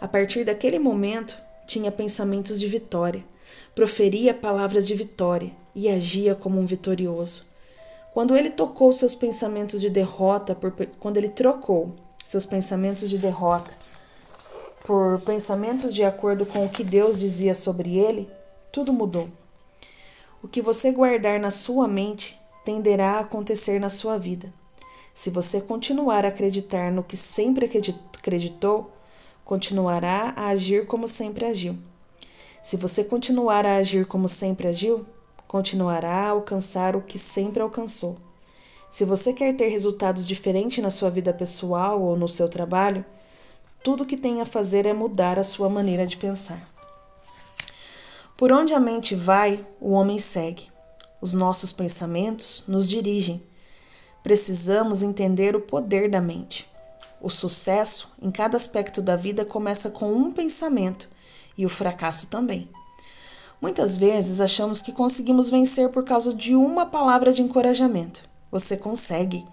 a 0.00 0.06
partir 0.06 0.44
daquele 0.44 0.78
momento, 0.78 1.36
tinha 1.66 1.90
pensamentos 1.90 2.60
de 2.60 2.68
vitória, 2.68 3.24
proferia 3.74 4.32
palavras 4.32 4.86
de 4.86 4.94
vitória 4.94 5.52
e 5.74 5.88
agia 5.88 6.36
como 6.36 6.60
um 6.60 6.64
vitorioso. 6.64 7.46
Quando 8.14 8.36
ele 8.36 8.50
tocou 8.50 8.92
seus 8.92 9.14
pensamentos 9.14 9.80
de 9.80 9.90
derrota, 9.90 10.54
por, 10.54 10.72
quando 10.98 11.16
ele 11.16 11.28
trocou 11.28 11.94
seus 12.24 12.46
pensamentos 12.46 13.10
de 13.10 13.18
derrota 13.18 13.70
por 14.84 15.20
pensamentos 15.20 15.92
de 15.92 16.02
acordo 16.02 16.46
com 16.46 16.64
o 16.64 16.68
que 16.68 16.82
Deus 16.82 17.18
dizia 17.18 17.54
sobre 17.54 17.98
ele, 17.98 18.30
tudo 18.72 18.92
mudou. 18.92 19.28
O 20.42 20.48
que 20.48 20.62
você 20.62 20.90
guardar 20.92 21.38
na 21.38 21.50
sua 21.50 21.86
mente 21.86 22.40
tenderá 22.64 23.12
a 23.12 23.20
acontecer 23.20 23.78
na 23.78 23.90
sua 23.90 24.16
vida. 24.16 24.52
Se 25.18 25.30
você 25.30 25.60
continuar 25.60 26.24
a 26.24 26.28
acreditar 26.28 26.92
no 26.92 27.02
que 27.02 27.16
sempre 27.16 27.68
acreditou, 28.16 28.92
continuará 29.44 30.32
a 30.36 30.46
agir 30.50 30.86
como 30.86 31.08
sempre 31.08 31.44
agiu. 31.44 31.76
Se 32.62 32.76
você 32.76 33.02
continuar 33.02 33.66
a 33.66 33.78
agir 33.78 34.06
como 34.06 34.28
sempre 34.28 34.68
agiu, 34.68 35.04
continuará 35.48 36.08
a 36.08 36.28
alcançar 36.28 36.94
o 36.94 37.02
que 37.02 37.18
sempre 37.18 37.60
alcançou. 37.60 38.16
Se 38.88 39.04
você 39.04 39.32
quer 39.32 39.56
ter 39.56 39.66
resultados 39.66 40.24
diferentes 40.24 40.80
na 40.80 40.88
sua 40.88 41.10
vida 41.10 41.34
pessoal 41.34 42.00
ou 42.00 42.16
no 42.16 42.28
seu 42.28 42.48
trabalho, 42.48 43.04
tudo 43.82 44.06
que 44.06 44.16
tem 44.16 44.40
a 44.40 44.46
fazer 44.46 44.86
é 44.86 44.92
mudar 44.92 45.36
a 45.36 45.42
sua 45.42 45.68
maneira 45.68 46.06
de 46.06 46.16
pensar. 46.16 46.62
Por 48.36 48.52
onde 48.52 48.72
a 48.72 48.78
mente 48.78 49.16
vai, 49.16 49.66
o 49.80 49.90
homem 49.90 50.16
segue. 50.16 50.68
Os 51.20 51.34
nossos 51.34 51.72
pensamentos 51.72 52.62
nos 52.68 52.88
dirigem. 52.88 53.47
Precisamos 54.28 55.02
entender 55.02 55.56
o 55.56 55.60
poder 55.62 56.10
da 56.10 56.20
mente. 56.20 56.68
O 57.18 57.30
sucesso 57.30 58.12
em 58.20 58.30
cada 58.30 58.58
aspecto 58.58 59.00
da 59.00 59.16
vida 59.16 59.42
começa 59.42 59.88
com 59.88 60.12
um 60.12 60.30
pensamento 60.32 61.08
e 61.56 61.64
o 61.64 61.70
fracasso 61.70 62.26
também. 62.26 62.68
Muitas 63.58 63.96
vezes 63.96 64.38
achamos 64.38 64.82
que 64.82 64.92
conseguimos 64.92 65.48
vencer 65.48 65.88
por 65.88 66.04
causa 66.04 66.34
de 66.34 66.54
uma 66.54 66.84
palavra 66.84 67.32
de 67.32 67.40
encorajamento. 67.40 68.20
Você 68.52 68.76
consegue. 68.76 69.46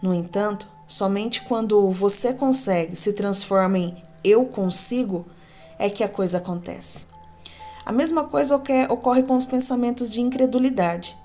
No 0.00 0.14
entanto, 0.14 0.68
Somente 0.86 1.42
quando 1.42 1.90
você 1.90 2.32
consegue 2.32 2.94
se 2.94 3.14
transforma 3.14 3.78
em 3.78 3.96
eu 4.22 4.44
consigo 4.44 5.26
é 5.76 5.90
que 5.90 6.04
a 6.04 6.08
coisa 6.08 6.38
acontece. 6.38 7.06
A 7.84 7.90
mesma 7.90 8.24
coisa 8.24 8.62
ocorre 8.88 9.24
com 9.24 9.34
os 9.34 9.44
pensamentos 9.44 10.08
de 10.08 10.20
incredulidade. 10.20 11.16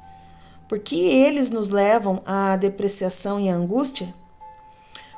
Por 0.69 0.77
que 0.77 0.95
eles 0.95 1.49
nos 1.49 1.67
levam 1.67 2.21
à 2.27 2.55
depreciação 2.55 3.39
e 3.39 3.49
à 3.49 3.55
angústia? 3.55 4.13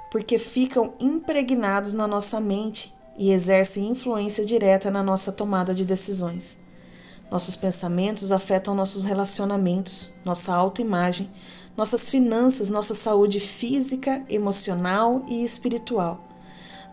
Porque 0.10 0.40
ficam 0.40 0.94
impregnados 0.98 1.92
na 1.94 2.08
nossa 2.08 2.40
mente 2.40 2.94
e 3.18 3.32
exercem 3.32 3.90
influência 3.90 4.46
direta 4.46 4.90
na 4.90 5.04
nossa 5.04 5.30
tomada 5.32 5.76
de 5.76 5.84
decisões. 5.84 6.58
Nossos 7.30 7.58
pensamentos 7.58 8.32
afetam 8.32 8.74
nossos 8.74 9.04
relacionamentos, 9.04 10.10
nossa 10.24 10.54
autoimagem, 10.54 11.30
nossas 11.76 12.10
finanças, 12.10 12.70
nossa 12.70 12.94
saúde 12.94 13.40
física, 13.42 14.24
emocional 14.30 15.24
e 15.28 15.44
espiritual, 15.44 16.24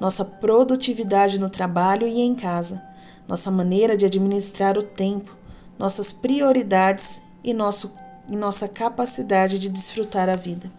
nossa 0.00 0.24
produtividade 0.24 1.38
no 1.38 1.48
trabalho 1.48 2.08
e 2.08 2.20
em 2.20 2.34
casa, 2.34 2.82
nossa 3.28 3.50
maneira 3.50 3.96
de 3.96 4.04
administrar 4.04 4.76
o 4.76 4.82
tempo, 4.82 5.36
nossas 5.78 6.10
prioridades 6.10 7.22
e, 7.42 7.52
nosso, 7.52 7.96
e 8.28 8.36
nossa 8.36 8.68
capacidade 8.68 9.58
de 9.58 9.68
desfrutar 9.68 10.28
a 10.28 10.36
vida. 10.36 10.70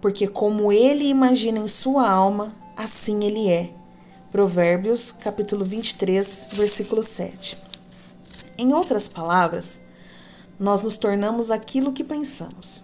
Porque 0.00 0.26
como 0.26 0.72
ele 0.72 1.04
imagina 1.04 1.58
em 1.58 1.68
sua 1.68 2.08
alma, 2.08 2.54
assim 2.76 3.24
ele 3.24 3.48
é. 3.48 3.70
Provérbios, 4.30 5.12
capítulo 5.12 5.64
23, 5.64 6.48
versículo 6.52 7.02
7. 7.02 7.56
Em 8.56 8.72
outras 8.72 9.06
palavras, 9.06 9.80
nós 10.58 10.82
nos 10.82 10.96
tornamos 10.96 11.50
aquilo 11.50 11.92
que 11.92 12.04
pensamos. 12.04 12.82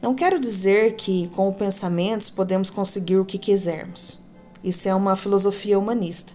Não 0.00 0.14
quero 0.14 0.38
dizer 0.38 0.96
que 0.96 1.28
com 1.28 1.50
pensamentos 1.52 2.28
podemos 2.28 2.68
conseguir 2.68 3.16
o 3.16 3.24
que 3.24 3.38
quisermos. 3.38 4.18
Isso 4.62 4.88
é 4.88 4.94
uma 4.94 5.16
filosofia 5.16 5.78
humanista. 5.78 6.32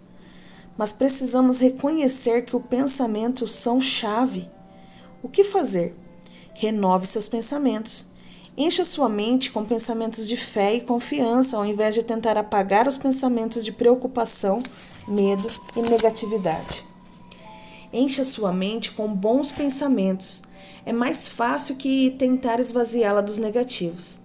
Mas 0.78 0.92
precisamos 0.92 1.60
reconhecer 1.60 2.44
que 2.46 2.56
o 2.56 2.60
pensamento 2.60 3.48
são 3.48 3.82
chave. 3.82 4.50
O 5.22 5.30
que 5.30 5.44
fazer? 5.44 5.96
Renove 6.62 7.08
seus 7.08 7.26
pensamentos. 7.26 8.08
Encha 8.58 8.84
sua 8.84 9.08
mente 9.08 9.50
com 9.50 9.64
pensamentos 9.64 10.28
de 10.28 10.36
fé 10.36 10.76
e 10.76 10.82
confiança, 10.82 11.56
ao 11.56 11.66
invés 11.66 11.96
de 11.96 12.04
tentar 12.04 12.38
apagar 12.38 12.86
os 12.86 12.98
pensamentos 12.98 13.64
de 13.64 13.72
preocupação, 13.72 14.62
medo 15.08 15.50
e 15.74 15.82
negatividade. 15.82 16.84
Encha 17.94 18.26
sua 18.26 18.52
mente 18.52 18.92
com 18.92 19.08
bons 19.08 19.54
pensamentos. 19.54 20.42
É 20.86 20.92
mais 20.92 21.30
fácil 21.30 21.78
que 21.78 22.14
tentar 22.20 22.60
esvaziá-la 22.60 23.22
dos 23.22 23.38
negativos. 23.38 24.20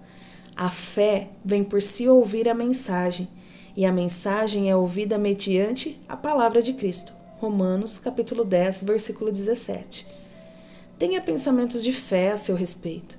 A 0.56 0.70
fé 0.70 1.28
vem 1.44 1.62
por 1.62 1.80
se 1.80 2.08
ouvir 2.08 2.48
a 2.48 2.54
mensagem, 2.54 3.28
e 3.76 3.86
a 3.86 3.92
mensagem 3.92 4.68
é 4.68 4.74
ouvida 4.74 5.16
mediante 5.16 6.00
a 6.08 6.16
palavra 6.16 6.60
de 6.60 6.72
Cristo. 6.72 7.12
Romanos, 7.38 8.00
capítulo 8.00 8.44
10, 8.44 8.82
versículo 8.82 9.30
17. 9.30 10.13
Tenha 10.98 11.20
pensamentos 11.20 11.82
de 11.82 11.92
fé 11.92 12.30
a 12.30 12.36
seu 12.36 12.54
respeito. 12.54 13.18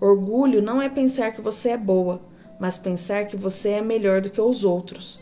Orgulho 0.00 0.62
não 0.62 0.80
é 0.80 0.88
pensar 0.88 1.32
que 1.32 1.40
você 1.40 1.70
é 1.70 1.76
boa, 1.76 2.22
mas 2.58 2.78
pensar 2.78 3.26
que 3.26 3.36
você 3.36 3.70
é 3.70 3.82
melhor 3.82 4.20
do 4.20 4.30
que 4.30 4.40
os 4.40 4.64
outros. 4.64 5.18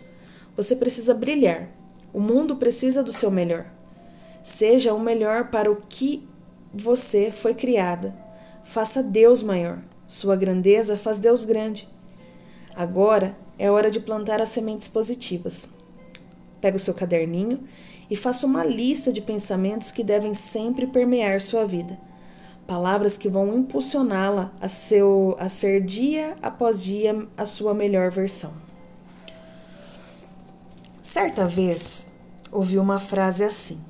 Você 0.56 0.76
precisa 0.76 1.14
brilhar. 1.14 1.68
O 2.12 2.20
mundo 2.20 2.56
precisa 2.56 3.02
do 3.02 3.12
seu 3.12 3.30
melhor. 3.30 3.66
Seja 4.42 4.92
o 4.92 5.00
melhor 5.00 5.50
para 5.50 5.70
o 5.70 5.76
que 5.76 6.26
você 6.72 7.32
foi 7.32 7.54
criada. 7.54 8.16
Faça 8.64 9.02
Deus 9.02 9.42
maior. 9.42 9.78
Sua 10.06 10.36
grandeza 10.36 10.96
faz 10.96 11.18
Deus 11.18 11.44
grande. 11.44 11.88
Agora 12.74 13.36
é 13.58 13.70
hora 13.70 13.90
de 13.90 14.00
plantar 14.00 14.40
as 14.40 14.50
sementes 14.50 14.88
positivas. 14.88 15.68
Pega 16.60 16.76
o 16.76 16.80
seu 16.80 16.94
caderninho 16.94 17.60
e 18.10 18.16
faça 18.16 18.46
uma 18.46 18.64
lista 18.64 19.12
de 19.12 19.20
pensamentos 19.20 19.90
que 19.90 20.02
devem 20.02 20.32
sempre 20.34 20.86
permear 20.86 21.40
sua 21.40 21.64
vida. 21.66 21.98
Palavras 22.66 23.16
que 23.16 23.28
vão 23.28 23.54
impulsioná-la 23.54 24.52
a, 24.60 24.66
a 24.66 25.48
ser 25.48 25.80
dia 25.82 26.36
após 26.42 26.82
dia 26.82 27.26
a 27.36 27.46
sua 27.46 27.74
melhor 27.74 28.10
versão. 28.10 28.52
Certa 31.02 31.46
vez, 31.46 32.08
ouvi 32.52 32.78
uma 32.78 33.00
frase 33.00 33.42
assim: 33.42 33.80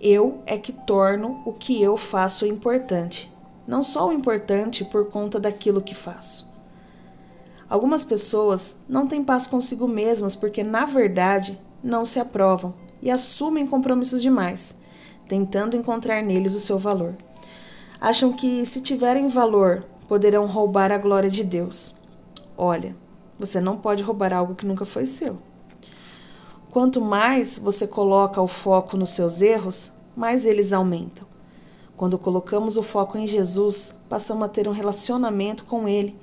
eu 0.00 0.42
é 0.46 0.58
que 0.58 0.72
torno 0.72 1.42
o 1.44 1.52
que 1.52 1.80
eu 1.80 1.96
faço 1.96 2.46
importante, 2.46 3.32
não 3.66 3.82
só 3.82 4.08
o 4.08 4.12
importante 4.12 4.84
por 4.84 5.10
conta 5.10 5.38
daquilo 5.38 5.82
que 5.82 5.94
faço. 5.94 6.48
Algumas 7.68 8.02
pessoas 8.02 8.76
não 8.88 9.06
têm 9.06 9.22
paz 9.22 9.46
consigo 9.46 9.86
mesmas 9.86 10.34
porque, 10.34 10.64
na 10.64 10.86
verdade, 10.86 11.60
não 11.82 12.04
se 12.04 12.18
aprovam 12.18 12.74
e 13.02 13.10
assumem 13.10 13.66
compromissos 13.66 14.22
demais, 14.22 14.76
tentando 15.28 15.76
encontrar 15.76 16.22
neles 16.22 16.54
o 16.54 16.60
seu 16.60 16.78
valor. 16.78 17.14
Acham 18.00 18.32
que, 18.32 18.64
se 18.64 18.80
tiverem 18.80 19.28
valor, 19.28 19.84
poderão 20.06 20.46
roubar 20.46 20.92
a 20.92 20.98
glória 20.98 21.28
de 21.28 21.44
Deus. 21.44 21.94
Olha, 22.56 22.96
você 23.38 23.60
não 23.60 23.76
pode 23.76 24.02
roubar 24.02 24.32
algo 24.32 24.54
que 24.54 24.66
nunca 24.66 24.84
foi 24.84 25.04
seu. 25.06 25.38
Quanto 26.70 27.00
mais 27.00 27.58
você 27.58 27.86
coloca 27.86 28.40
o 28.40 28.48
foco 28.48 28.96
nos 28.96 29.10
seus 29.10 29.40
erros, 29.40 29.92
mais 30.16 30.44
eles 30.44 30.72
aumentam. 30.72 31.26
Quando 31.96 32.18
colocamos 32.18 32.76
o 32.76 32.82
foco 32.82 33.18
em 33.18 33.26
Jesus, 33.26 33.94
passamos 34.08 34.44
a 34.44 34.48
ter 34.48 34.68
um 34.68 34.72
relacionamento 34.72 35.64
com 35.64 35.88
Ele 35.88 36.16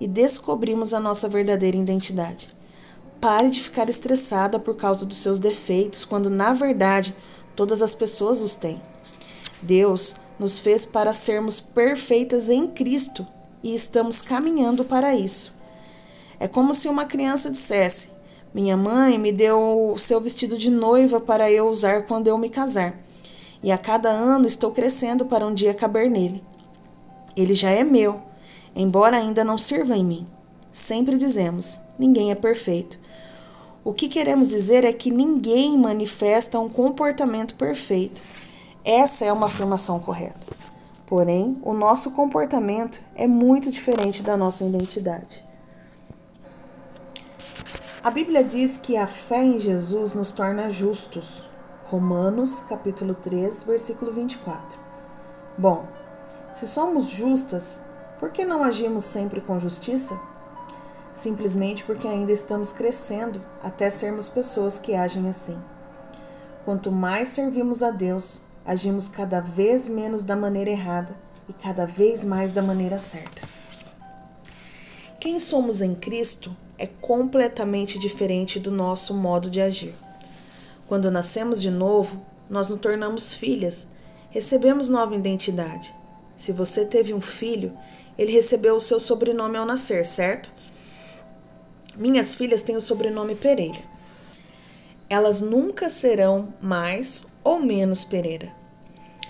e 0.00 0.08
descobrimos 0.08 0.94
a 0.94 1.00
nossa 1.00 1.28
verdadeira 1.28 1.76
identidade. 1.76 2.48
Pare 3.20 3.50
de 3.50 3.60
ficar 3.60 3.88
estressada 3.88 4.58
por 4.58 4.76
causa 4.76 5.04
dos 5.04 5.18
seus 5.18 5.38
defeitos, 5.38 6.04
quando 6.04 6.30
na 6.30 6.52
verdade 6.52 7.14
todas 7.56 7.82
as 7.82 7.94
pessoas 7.94 8.40
os 8.40 8.54
têm. 8.54 8.80
Deus 9.60 10.16
nos 10.38 10.60
fez 10.60 10.84
para 10.84 11.12
sermos 11.12 11.58
perfeitas 11.58 12.48
em 12.48 12.68
Cristo 12.68 13.26
e 13.62 13.74
estamos 13.74 14.22
caminhando 14.22 14.84
para 14.84 15.16
isso. 15.16 15.52
É 16.38 16.46
como 16.46 16.72
se 16.72 16.88
uma 16.88 17.04
criança 17.04 17.50
dissesse: 17.50 18.10
minha 18.54 18.76
mãe 18.76 19.18
me 19.18 19.32
deu 19.32 19.92
o 19.92 19.98
seu 19.98 20.20
vestido 20.20 20.56
de 20.56 20.70
noiva 20.70 21.20
para 21.20 21.50
eu 21.50 21.68
usar 21.68 22.06
quando 22.06 22.28
eu 22.28 22.38
me 22.38 22.48
casar. 22.48 22.96
E 23.62 23.72
a 23.72 23.78
cada 23.78 24.08
ano 24.08 24.46
estou 24.46 24.70
crescendo 24.70 25.26
para 25.26 25.44
um 25.44 25.52
dia 25.52 25.74
caber 25.74 26.08
nele. 26.08 26.42
Ele 27.36 27.54
já 27.54 27.70
é 27.70 27.82
meu, 27.82 28.20
embora 28.76 29.16
ainda 29.16 29.42
não 29.42 29.58
sirva 29.58 29.96
em 29.96 30.04
mim. 30.04 30.26
Sempre 30.70 31.18
dizemos: 31.18 31.80
ninguém 31.98 32.30
é 32.30 32.36
perfeito. 32.36 32.98
O 33.84 33.94
que 33.94 34.08
queremos 34.08 34.48
dizer 34.48 34.84
é 34.84 34.92
que 34.92 35.10
ninguém 35.10 35.78
manifesta 35.78 36.58
um 36.58 36.68
comportamento 36.68 37.54
perfeito. 37.54 38.20
Essa 38.84 39.24
é 39.24 39.32
uma 39.32 39.46
afirmação 39.46 40.00
correta. 40.00 40.46
Porém, 41.06 41.58
o 41.62 41.72
nosso 41.72 42.10
comportamento 42.10 43.00
é 43.14 43.26
muito 43.26 43.70
diferente 43.70 44.22
da 44.22 44.36
nossa 44.36 44.64
identidade. 44.64 45.44
A 48.02 48.10
Bíblia 48.10 48.44
diz 48.44 48.76
que 48.76 48.96
a 48.96 49.06
fé 49.06 49.42
em 49.42 49.58
Jesus 49.58 50.14
nos 50.14 50.32
torna 50.32 50.70
justos. 50.70 51.44
Romanos, 51.86 52.60
capítulo 52.60 53.14
3, 53.14 53.64
versículo 53.64 54.12
24. 54.12 54.78
Bom, 55.56 55.86
se 56.52 56.66
somos 56.66 57.08
justas, 57.08 57.80
por 58.18 58.30
que 58.30 58.44
não 58.44 58.62
agimos 58.62 59.04
sempre 59.04 59.40
com 59.40 59.58
justiça? 59.58 60.18
Simplesmente 61.14 61.84
porque 61.84 62.06
ainda 62.06 62.32
estamos 62.32 62.72
crescendo 62.72 63.40
até 63.62 63.90
sermos 63.90 64.28
pessoas 64.28 64.78
que 64.78 64.94
agem 64.94 65.28
assim. 65.28 65.58
Quanto 66.64 66.92
mais 66.92 67.28
servimos 67.28 67.82
a 67.82 67.90
Deus, 67.90 68.42
agimos 68.64 69.08
cada 69.08 69.40
vez 69.40 69.88
menos 69.88 70.22
da 70.22 70.36
maneira 70.36 70.70
errada 70.70 71.16
e 71.48 71.52
cada 71.52 71.86
vez 71.86 72.24
mais 72.24 72.52
da 72.52 72.62
maneira 72.62 72.98
certa. 72.98 73.42
Quem 75.18 75.38
somos 75.38 75.80
em 75.80 75.94
Cristo 75.94 76.54
é 76.78 76.86
completamente 76.86 77.98
diferente 77.98 78.60
do 78.60 78.70
nosso 78.70 79.14
modo 79.14 79.50
de 79.50 79.60
agir. 79.60 79.94
Quando 80.86 81.10
nascemos 81.10 81.60
de 81.60 81.70
novo, 81.70 82.22
nós 82.48 82.68
nos 82.68 82.80
tornamos 82.80 83.34
filhas, 83.34 83.88
recebemos 84.30 84.88
nova 84.88 85.14
identidade. 85.14 85.92
Se 86.36 86.52
você 86.52 86.84
teve 86.84 87.12
um 87.12 87.20
filho, 87.20 87.76
ele 88.16 88.32
recebeu 88.32 88.76
o 88.76 88.80
seu 88.80 89.00
sobrenome 89.00 89.56
ao 89.56 89.66
nascer, 89.66 90.04
certo? 90.04 90.50
Minhas 91.98 92.34
filhas 92.34 92.62
têm 92.62 92.76
o 92.76 92.80
sobrenome 92.80 93.34
Pereira. 93.34 93.78
Elas 95.10 95.42
nunca 95.42 95.90
serão 95.90 96.54
mais 96.62 97.26
ou 97.44 97.58
menos 97.58 98.04
Pereira. 98.04 98.50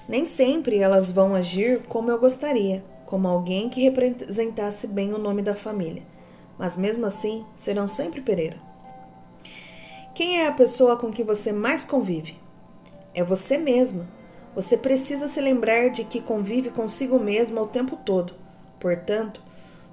Nem 0.08 0.24
sempre 0.24 0.78
elas 0.78 1.10
vão 1.10 1.34
agir 1.34 1.82
como 1.88 2.10
eu 2.10 2.18
gostaria, 2.18 2.84
como 3.06 3.26
alguém 3.26 3.68
que 3.68 3.82
representasse 3.82 4.86
bem 4.86 5.12
o 5.12 5.18
nome 5.18 5.42
da 5.42 5.54
família 5.56 6.02
mas 6.58 6.76
mesmo 6.76 7.06
assim 7.06 7.46
serão 7.54 7.86
sempre 7.86 8.20
Pereira. 8.20 8.56
Quem 10.14 10.40
é 10.40 10.48
a 10.48 10.52
pessoa 10.52 10.96
com 10.96 11.12
que 11.12 11.22
você 11.22 11.52
mais 11.52 11.84
convive? 11.84 12.36
É 13.14 13.22
você 13.22 13.56
mesma. 13.56 14.08
Você 14.54 14.76
precisa 14.76 15.28
se 15.28 15.40
lembrar 15.40 15.90
de 15.90 16.02
que 16.02 16.20
convive 16.20 16.70
consigo 16.70 17.18
mesma 17.20 17.62
o 17.62 17.66
tempo 17.66 17.96
todo. 17.96 18.34
Portanto, 18.80 19.40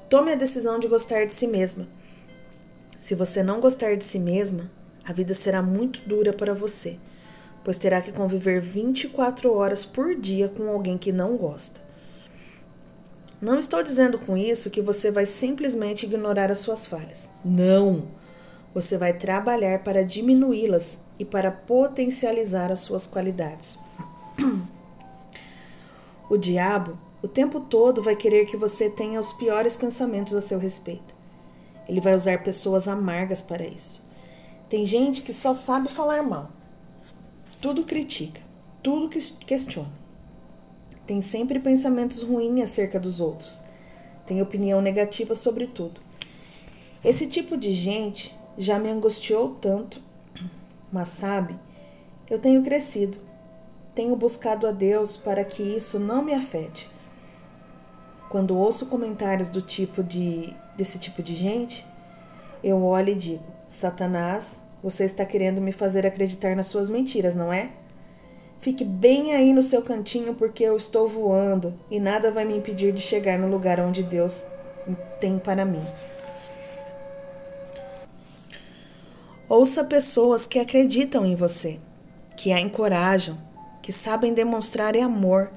tome 0.09 0.31
a 0.31 0.35
decisão 0.35 0.79
de 0.79 0.87
gostar 0.87 1.25
de 1.25 1.33
si 1.33 1.45
mesma. 1.45 1.87
Se 3.05 3.13
você 3.13 3.43
não 3.43 3.59
gostar 3.59 3.95
de 3.95 4.03
si 4.03 4.17
mesma, 4.17 4.67
a 5.03 5.13
vida 5.13 5.35
será 5.35 5.61
muito 5.61 6.01
dura 6.09 6.33
para 6.33 6.55
você, 6.55 6.97
pois 7.63 7.77
terá 7.77 8.01
que 8.01 8.11
conviver 8.11 8.59
24 8.59 9.53
horas 9.53 9.85
por 9.85 10.15
dia 10.15 10.49
com 10.49 10.67
alguém 10.67 10.97
que 10.97 11.11
não 11.11 11.37
gosta. 11.37 11.81
Não 13.39 13.59
estou 13.59 13.83
dizendo 13.83 14.17
com 14.17 14.35
isso 14.35 14.71
que 14.71 14.81
você 14.81 15.11
vai 15.11 15.27
simplesmente 15.27 16.07
ignorar 16.07 16.49
as 16.49 16.57
suas 16.57 16.87
falhas. 16.87 17.29
Não! 17.45 18.07
Você 18.73 18.97
vai 18.97 19.13
trabalhar 19.13 19.83
para 19.83 20.03
diminuí-las 20.03 21.01
e 21.19 21.23
para 21.23 21.51
potencializar 21.51 22.71
as 22.71 22.79
suas 22.79 23.05
qualidades. 23.05 23.77
O 26.27 26.37
diabo, 26.37 26.97
o 27.21 27.27
tempo 27.27 27.59
todo, 27.59 28.01
vai 28.01 28.15
querer 28.15 28.47
que 28.47 28.57
você 28.57 28.89
tenha 28.89 29.19
os 29.19 29.31
piores 29.31 29.77
pensamentos 29.77 30.33
a 30.33 30.41
seu 30.41 30.57
respeito. 30.57 31.14
Ele 31.87 32.01
vai 32.01 32.15
usar 32.15 32.43
pessoas 32.43 32.87
amargas 32.87 33.41
para 33.41 33.65
isso. 33.65 34.03
Tem 34.69 34.85
gente 34.85 35.21
que 35.21 35.33
só 35.33 35.53
sabe 35.53 35.89
falar 35.89 36.23
mal. 36.23 36.49
Tudo 37.61 37.83
critica, 37.83 38.41
tudo 38.81 39.09
questiona. 39.09 39.91
Tem 41.05 41.21
sempre 41.21 41.59
pensamentos 41.59 42.23
ruins 42.23 42.63
acerca 42.63 42.99
dos 42.99 43.19
outros. 43.19 43.61
Tem 44.25 44.41
opinião 44.41 44.81
negativa 44.81 45.35
sobre 45.35 45.67
tudo. 45.67 46.01
Esse 47.03 47.27
tipo 47.27 47.55
de 47.55 47.71
gente 47.71 48.35
já 48.57 48.79
me 48.79 48.89
angustiou 48.89 49.49
tanto, 49.61 50.01
mas 50.91 51.09
sabe, 51.09 51.55
eu 52.29 52.39
tenho 52.39 52.63
crescido. 52.63 53.19
Tenho 53.93 54.15
buscado 54.15 54.65
a 54.65 54.71
Deus 54.71 55.15
para 55.15 55.45
que 55.45 55.61
isso 55.61 55.99
não 55.99 56.23
me 56.23 56.33
afete. 56.33 56.89
Quando 58.35 58.57
ouço 58.57 58.87
comentários 58.87 59.49
do 59.49 59.61
tipo 59.61 60.03
de 60.03 60.53
desse 60.75 60.99
tipo 60.99 61.23
de 61.23 61.33
gente, 61.33 61.85
eu 62.61 62.83
olho 62.83 63.13
e 63.13 63.15
digo: 63.15 63.45
Satanás, 63.65 64.63
você 64.83 65.05
está 65.05 65.25
querendo 65.25 65.61
me 65.61 65.71
fazer 65.71 66.05
acreditar 66.05 66.53
nas 66.53 66.67
suas 66.67 66.89
mentiras, 66.89 67.33
não 67.33 67.53
é? 67.53 67.69
Fique 68.59 68.83
bem 68.83 69.33
aí 69.33 69.53
no 69.53 69.61
seu 69.61 69.81
cantinho 69.81 70.35
porque 70.35 70.65
eu 70.65 70.75
estou 70.75 71.07
voando 71.07 71.73
e 71.89 71.97
nada 71.97 72.29
vai 72.29 72.43
me 72.43 72.57
impedir 72.57 72.91
de 72.91 72.99
chegar 72.99 73.39
no 73.39 73.49
lugar 73.49 73.79
onde 73.79 74.03
Deus 74.03 74.47
tem 75.17 75.39
para 75.39 75.63
mim. 75.63 75.81
Ouça 79.47 79.85
pessoas 79.85 80.45
que 80.45 80.59
acreditam 80.59 81.25
em 81.25 81.37
você, 81.37 81.79
que 82.35 82.51
a 82.51 82.59
encorajam, 82.59 83.37
que 83.81 83.93
sabem 83.93 84.33
demonstrar 84.33 84.93
amor 84.97 85.49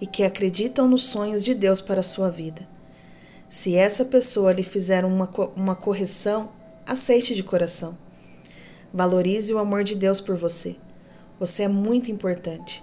e 0.00 0.06
que 0.06 0.22
acreditam 0.22 0.88
nos 0.88 1.04
sonhos 1.04 1.44
de 1.44 1.54
Deus 1.54 1.80
para 1.80 2.00
a 2.00 2.04
sua 2.04 2.30
vida. 2.30 2.66
Se 3.48 3.76
essa 3.76 4.04
pessoa 4.04 4.52
lhe 4.52 4.62
fizer 4.62 5.04
uma, 5.04 5.30
uma 5.56 5.76
correção, 5.76 6.50
aceite 6.86 7.34
de 7.34 7.42
coração. 7.42 7.96
Valorize 8.92 9.52
o 9.52 9.58
amor 9.58 9.84
de 9.84 9.94
Deus 9.94 10.20
por 10.20 10.36
você. 10.36 10.76
Você 11.38 11.64
é 11.64 11.68
muito 11.68 12.10
importante. 12.10 12.82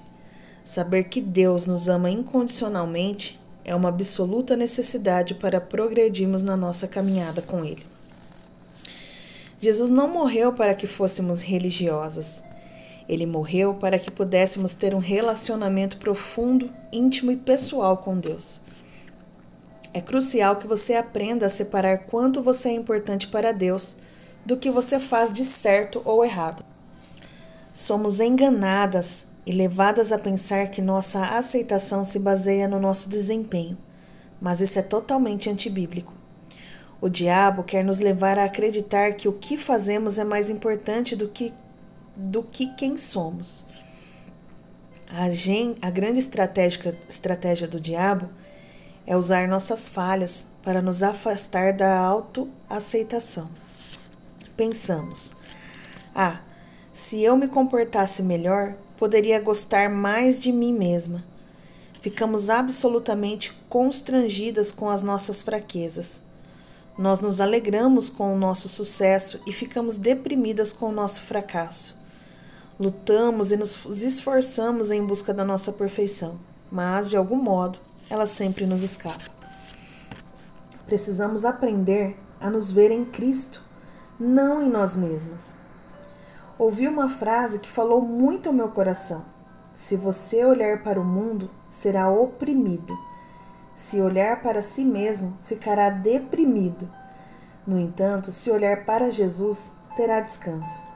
Saber 0.63 1.05
que 1.05 1.21
Deus 1.21 1.65
nos 1.65 1.87
ama 1.87 2.09
incondicionalmente 2.09 3.39
é 3.63 3.75
uma 3.75 3.89
absoluta 3.89 4.55
necessidade 4.55 5.35
para 5.35 5.61
progredirmos 5.61 6.43
na 6.43 6.57
nossa 6.57 6.87
caminhada 6.87 7.41
com 7.41 7.63
Ele. 7.63 7.85
Jesus 9.59 9.89
não 9.89 10.07
morreu 10.07 10.53
para 10.53 10.73
que 10.73 10.87
fôssemos 10.87 11.41
religiosas. 11.41 12.43
Ele 13.11 13.25
morreu 13.25 13.73
para 13.73 13.99
que 13.99 14.09
pudéssemos 14.09 14.73
ter 14.73 14.95
um 14.95 14.99
relacionamento 14.99 15.97
profundo, 15.97 16.71
íntimo 16.93 17.29
e 17.29 17.35
pessoal 17.35 17.97
com 17.97 18.17
Deus. 18.17 18.61
É 19.93 19.99
crucial 19.99 20.55
que 20.55 20.65
você 20.65 20.93
aprenda 20.93 21.47
a 21.47 21.49
separar 21.49 22.05
quanto 22.05 22.41
você 22.41 22.69
é 22.69 22.71
importante 22.71 23.27
para 23.27 23.51
Deus 23.51 23.97
do 24.45 24.55
que 24.55 24.71
você 24.71 24.97
faz 24.97 25.33
de 25.33 25.43
certo 25.43 26.01
ou 26.05 26.23
errado. 26.23 26.63
Somos 27.73 28.21
enganadas 28.21 29.27
e 29.45 29.51
levadas 29.51 30.13
a 30.13 30.17
pensar 30.17 30.69
que 30.69 30.81
nossa 30.81 31.37
aceitação 31.37 32.05
se 32.05 32.17
baseia 32.17 32.65
no 32.65 32.79
nosso 32.79 33.09
desempenho, 33.09 33.77
mas 34.39 34.61
isso 34.61 34.79
é 34.79 34.81
totalmente 34.81 35.49
antibíblico. 35.49 36.13
O 37.01 37.09
diabo 37.09 37.63
quer 37.63 37.83
nos 37.83 37.99
levar 37.99 38.39
a 38.39 38.45
acreditar 38.45 39.15
que 39.15 39.27
o 39.27 39.33
que 39.33 39.57
fazemos 39.57 40.17
é 40.17 40.23
mais 40.23 40.49
importante 40.49 41.13
do 41.13 41.27
que, 41.27 41.51
do 42.15 42.43
que 42.43 42.67
quem 42.75 42.97
somos. 42.97 43.65
A, 45.09 45.29
gen, 45.31 45.75
a 45.81 45.89
grande 45.89 46.19
estratégia, 46.19 46.97
estratégia 47.09 47.67
do 47.67 47.79
diabo 47.79 48.29
é 49.05 49.17
usar 49.17 49.47
nossas 49.47 49.89
falhas 49.89 50.47
para 50.63 50.81
nos 50.81 51.03
afastar 51.03 51.73
da 51.73 51.97
autoaceitação. 51.97 53.49
Pensamos: 54.55 55.35
ah, 56.15 56.39
se 56.93 57.21
eu 57.21 57.35
me 57.35 57.47
comportasse 57.47 58.21
melhor, 58.21 58.75
poderia 58.97 59.39
gostar 59.39 59.89
mais 59.89 60.39
de 60.39 60.51
mim 60.51 60.73
mesma. 60.73 61.23
Ficamos 62.01 62.49
absolutamente 62.49 63.53
constrangidas 63.69 64.71
com 64.71 64.89
as 64.89 65.03
nossas 65.03 65.41
fraquezas. 65.41 66.21
Nós 66.97 67.21
nos 67.21 67.39
alegramos 67.39 68.09
com 68.09 68.33
o 68.33 68.37
nosso 68.37 68.67
sucesso 68.67 69.39
e 69.47 69.53
ficamos 69.53 69.97
deprimidas 69.97 70.73
com 70.73 70.89
o 70.89 70.91
nosso 70.91 71.21
fracasso. 71.21 72.00
Lutamos 72.81 73.51
e 73.51 73.57
nos 73.57 74.01
esforçamos 74.01 74.89
em 74.89 75.05
busca 75.05 75.33
da 75.33 75.45
nossa 75.45 75.71
perfeição, 75.71 76.39
mas, 76.71 77.09
de 77.09 77.15
algum 77.15 77.35
modo, 77.37 77.77
ela 78.09 78.25
sempre 78.25 78.65
nos 78.65 78.81
escapa. 78.81 79.29
Precisamos 80.85 81.45
aprender 81.45 82.17
a 82.39 82.49
nos 82.49 82.71
ver 82.71 82.89
em 82.89 83.05
Cristo, 83.05 83.61
não 84.19 84.61
em 84.61 84.69
nós 84.69 84.95
mesmas 84.95 85.61
ouvi 86.61 86.87
uma 86.87 87.09
frase 87.09 87.57
que 87.57 87.67
falou 87.67 88.03
muito 88.03 88.47
ao 88.47 88.53
meu 88.53 88.67
coração. 88.67 89.25
Se 89.73 89.97
você 89.97 90.45
olhar 90.45 90.83
para 90.83 91.01
o 91.01 91.03
mundo, 91.03 91.49
será 91.71 92.07
oprimido. 92.07 92.95
Se 93.73 93.99
olhar 93.99 94.43
para 94.43 94.61
si 94.61 94.85
mesmo, 94.85 95.35
ficará 95.43 95.89
deprimido. 95.89 96.87
No 97.65 97.79
entanto, 97.79 98.31
se 98.31 98.51
olhar 98.51 98.85
para 98.85 99.09
Jesus, 99.09 99.73
terá 99.95 100.19
descanso. 100.19 100.90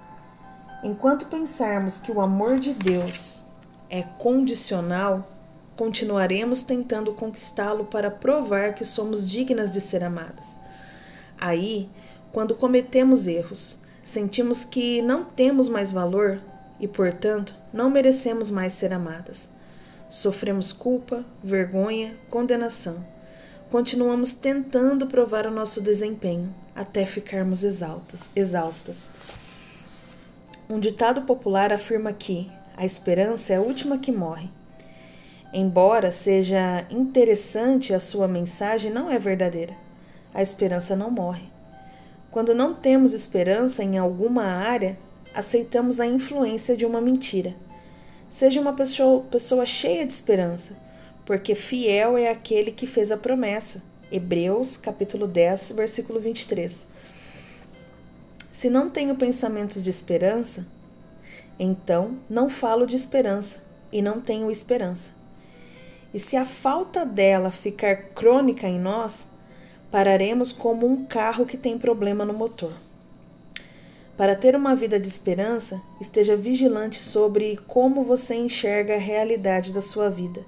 Enquanto 0.85 1.25
pensarmos 1.25 1.97
que 1.97 2.11
o 2.11 2.21
amor 2.21 2.59
de 2.59 2.73
Deus 2.73 3.47
é 3.89 4.03
condicional, 4.03 5.29
continuaremos 5.75 6.61
tentando 6.61 7.11
conquistá-lo 7.13 7.83
para 7.85 8.09
provar 8.09 8.73
que 8.73 8.85
somos 8.85 9.29
dignas 9.29 9.73
de 9.73 9.81
ser 9.81 10.01
amadas. 10.01 10.55
Aí, 11.37 11.89
quando 12.31 12.55
cometemos 12.55 13.27
erros, 13.27 13.83
Sentimos 14.05 14.63
que 14.63 15.01
não 15.01 15.25
temos 15.25 15.67
mais 15.67 15.91
valor 15.91 16.39
e, 16.79 16.87
portanto, 16.87 17.55
não 17.73 17.89
merecemos 17.89 18.51
mais 18.51 18.73
ser 18.73 18.93
amadas. 18.93 19.49
Sofremos 20.07 20.71
culpa, 20.71 21.25
vergonha, 21.43 22.15
condenação. 22.29 23.03
Continuamos 23.71 24.31
tentando 24.33 25.07
provar 25.07 25.47
o 25.47 25.51
nosso 25.51 25.81
desempenho 25.81 26.53
até 26.75 27.03
ficarmos 27.03 27.63
exaltas, 27.63 28.29
exaustas. 28.35 29.09
Um 30.67 30.80
ditado 30.80 31.21
popular 31.21 31.71
afirma 31.71 32.12
que 32.12 32.51
a 32.75 32.84
esperança 32.84 33.54
é 33.54 33.58
a 33.58 33.62
última 33.62 33.99
que 33.99 34.12
morre. 34.12 34.49
Embora 35.54 36.12
seja 36.12 36.84
interessante 36.89 37.93
a 37.93 37.99
sua 37.99 38.28
mensagem, 38.28 38.91
não 38.91 39.12
é 39.12 39.19
verdadeira. 39.19 39.75
A 40.34 40.41
esperança 40.41 40.95
não 40.95 41.12
morre. 41.12 41.43
Quando 42.32 42.56
não 42.56 42.73
temos 42.73 43.13
esperança 43.13 43.84
em 43.84 43.99
alguma 43.99 44.43
área, 44.43 44.97
aceitamos 45.36 45.99
a 45.99 46.08
influência 46.08 46.75
de 46.75 46.84
uma 46.84 46.99
mentira. 46.99 47.56
Seja 48.28 48.60
uma 48.60 48.73
pessoa, 48.73 49.21
pessoa 49.30 49.67
cheia 49.67 50.04
de 50.04 50.13
esperança, 50.13 50.75
porque 51.25 51.54
fiel 51.54 52.17
é 52.17 52.30
aquele 52.30 52.71
que 52.71 52.88
fez 52.88 53.12
a 53.12 53.17
promessa. 53.17 53.84
Hebreus, 54.12 54.78
capítulo 54.78 55.28
10, 55.28 55.73
versículo 55.73 56.19
23. 56.19 56.88
Se 58.55 58.69
não 58.69 58.89
tenho 58.89 59.15
pensamentos 59.15 59.83
de 59.83 59.89
esperança, 59.89 60.65
então 61.59 62.17
não 62.29 62.49
falo 62.49 62.85
de 62.85 62.95
esperança 62.95 63.65
e 63.91 64.01
não 64.01 64.21
tenho 64.21 64.49
esperança. 64.49 65.11
E 66.13 66.19
se 66.19 66.38
a 66.38 66.45
falta 66.45 67.05
dela 67.05 67.51
ficar 67.51 68.13
crônica 68.13 68.65
em 68.65 68.80
nós, 68.80 69.27
pararemos 69.91 70.53
como 70.53 70.88
um 70.88 71.03
carro 71.05 71.45
que 71.45 71.57
tem 71.57 71.77
problema 71.77 72.23
no 72.23 72.32
motor. 72.32 72.71
Para 74.15 74.38
ter 74.38 74.55
uma 74.55 74.73
vida 74.73 74.97
de 74.97 75.07
esperança, 75.09 75.82
esteja 75.99 76.38
vigilante 76.38 77.01
sobre 77.01 77.57
como 77.67 78.03
você 78.03 78.36
enxerga 78.36 78.95
a 78.95 78.99
realidade 78.99 79.73
da 79.73 79.82
sua 79.82 80.09
vida. 80.09 80.45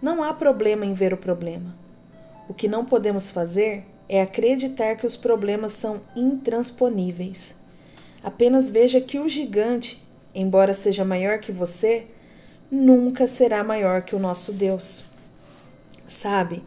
Não 0.00 0.22
há 0.22 0.32
problema 0.32 0.86
em 0.86 0.94
ver 0.94 1.12
o 1.12 1.18
problema. 1.18 1.74
O 2.48 2.54
que 2.54 2.68
não 2.68 2.84
podemos 2.84 3.28
fazer 3.28 3.84
é 4.08 4.22
acreditar 4.22 4.96
que 4.96 5.06
os 5.06 5.16
problemas 5.16 5.72
são 5.72 6.00
intransponíveis. 6.16 7.56
Apenas 8.22 8.70
veja 8.70 9.00
que 9.00 9.18
o 9.18 9.28
gigante, 9.28 10.02
embora 10.34 10.72
seja 10.74 11.04
maior 11.04 11.38
que 11.38 11.52
você, 11.52 12.06
nunca 12.70 13.26
será 13.26 13.62
maior 13.62 14.02
que 14.02 14.16
o 14.16 14.18
nosso 14.18 14.52
Deus. 14.52 15.04
Sabe? 16.06 16.62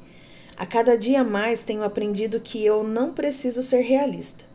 A 0.55 0.65
cada 0.65 0.95
dia 0.97 1.23
mais 1.23 1.63
tenho 1.63 1.83
aprendido 1.83 2.39
que 2.39 2.63
eu 2.63 2.83
não 2.83 3.13
preciso 3.13 3.63
ser 3.63 3.81
realista. 3.81 4.45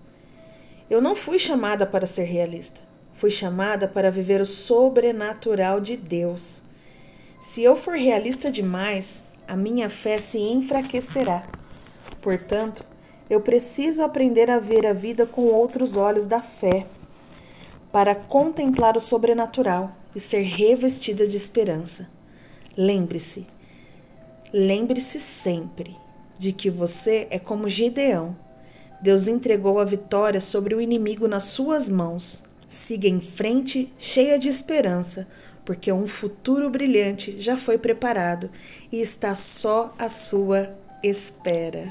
Eu 0.88 1.02
não 1.02 1.16
fui 1.16 1.38
chamada 1.38 1.84
para 1.84 2.06
ser 2.06 2.24
realista. 2.24 2.80
Fui 3.14 3.30
chamada 3.30 3.88
para 3.88 4.10
viver 4.10 4.40
o 4.40 4.46
sobrenatural 4.46 5.80
de 5.80 5.96
Deus. 5.96 6.62
Se 7.40 7.62
eu 7.62 7.74
for 7.74 7.94
realista 7.96 8.50
demais, 8.50 9.24
a 9.48 9.56
minha 9.56 9.90
fé 9.90 10.18
se 10.18 10.38
enfraquecerá. 10.38 11.42
Portanto, 12.26 12.84
eu 13.30 13.40
preciso 13.40 14.02
aprender 14.02 14.50
a 14.50 14.58
ver 14.58 14.84
a 14.84 14.92
vida 14.92 15.24
com 15.26 15.42
outros 15.42 15.94
olhos 15.94 16.26
da 16.26 16.42
fé, 16.42 16.84
para 17.92 18.16
contemplar 18.16 18.96
o 18.96 19.00
sobrenatural 19.00 19.92
e 20.12 20.18
ser 20.18 20.40
revestida 20.40 21.24
de 21.24 21.36
esperança. 21.36 22.10
Lembre-se, 22.76 23.46
lembre-se 24.52 25.20
sempre 25.20 25.96
de 26.36 26.50
que 26.50 26.68
você 26.68 27.28
é 27.30 27.38
como 27.38 27.68
Gideão. 27.68 28.36
Deus 29.00 29.28
entregou 29.28 29.78
a 29.78 29.84
vitória 29.84 30.40
sobre 30.40 30.74
o 30.74 30.80
inimigo 30.80 31.28
nas 31.28 31.44
suas 31.44 31.88
mãos. 31.88 32.42
Siga 32.66 33.06
em 33.06 33.20
frente, 33.20 33.94
cheia 34.00 34.36
de 34.36 34.48
esperança, 34.48 35.28
porque 35.64 35.92
um 35.92 36.08
futuro 36.08 36.68
brilhante 36.70 37.40
já 37.40 37.56
foi 37.56 37.78
preparado 37.78 38.50
e 38.90 39.00
está 39.00 39.32
só 39.36 39.94
à 39.96 40.08
sua 40.08 40.76
espera. 41.04 41.84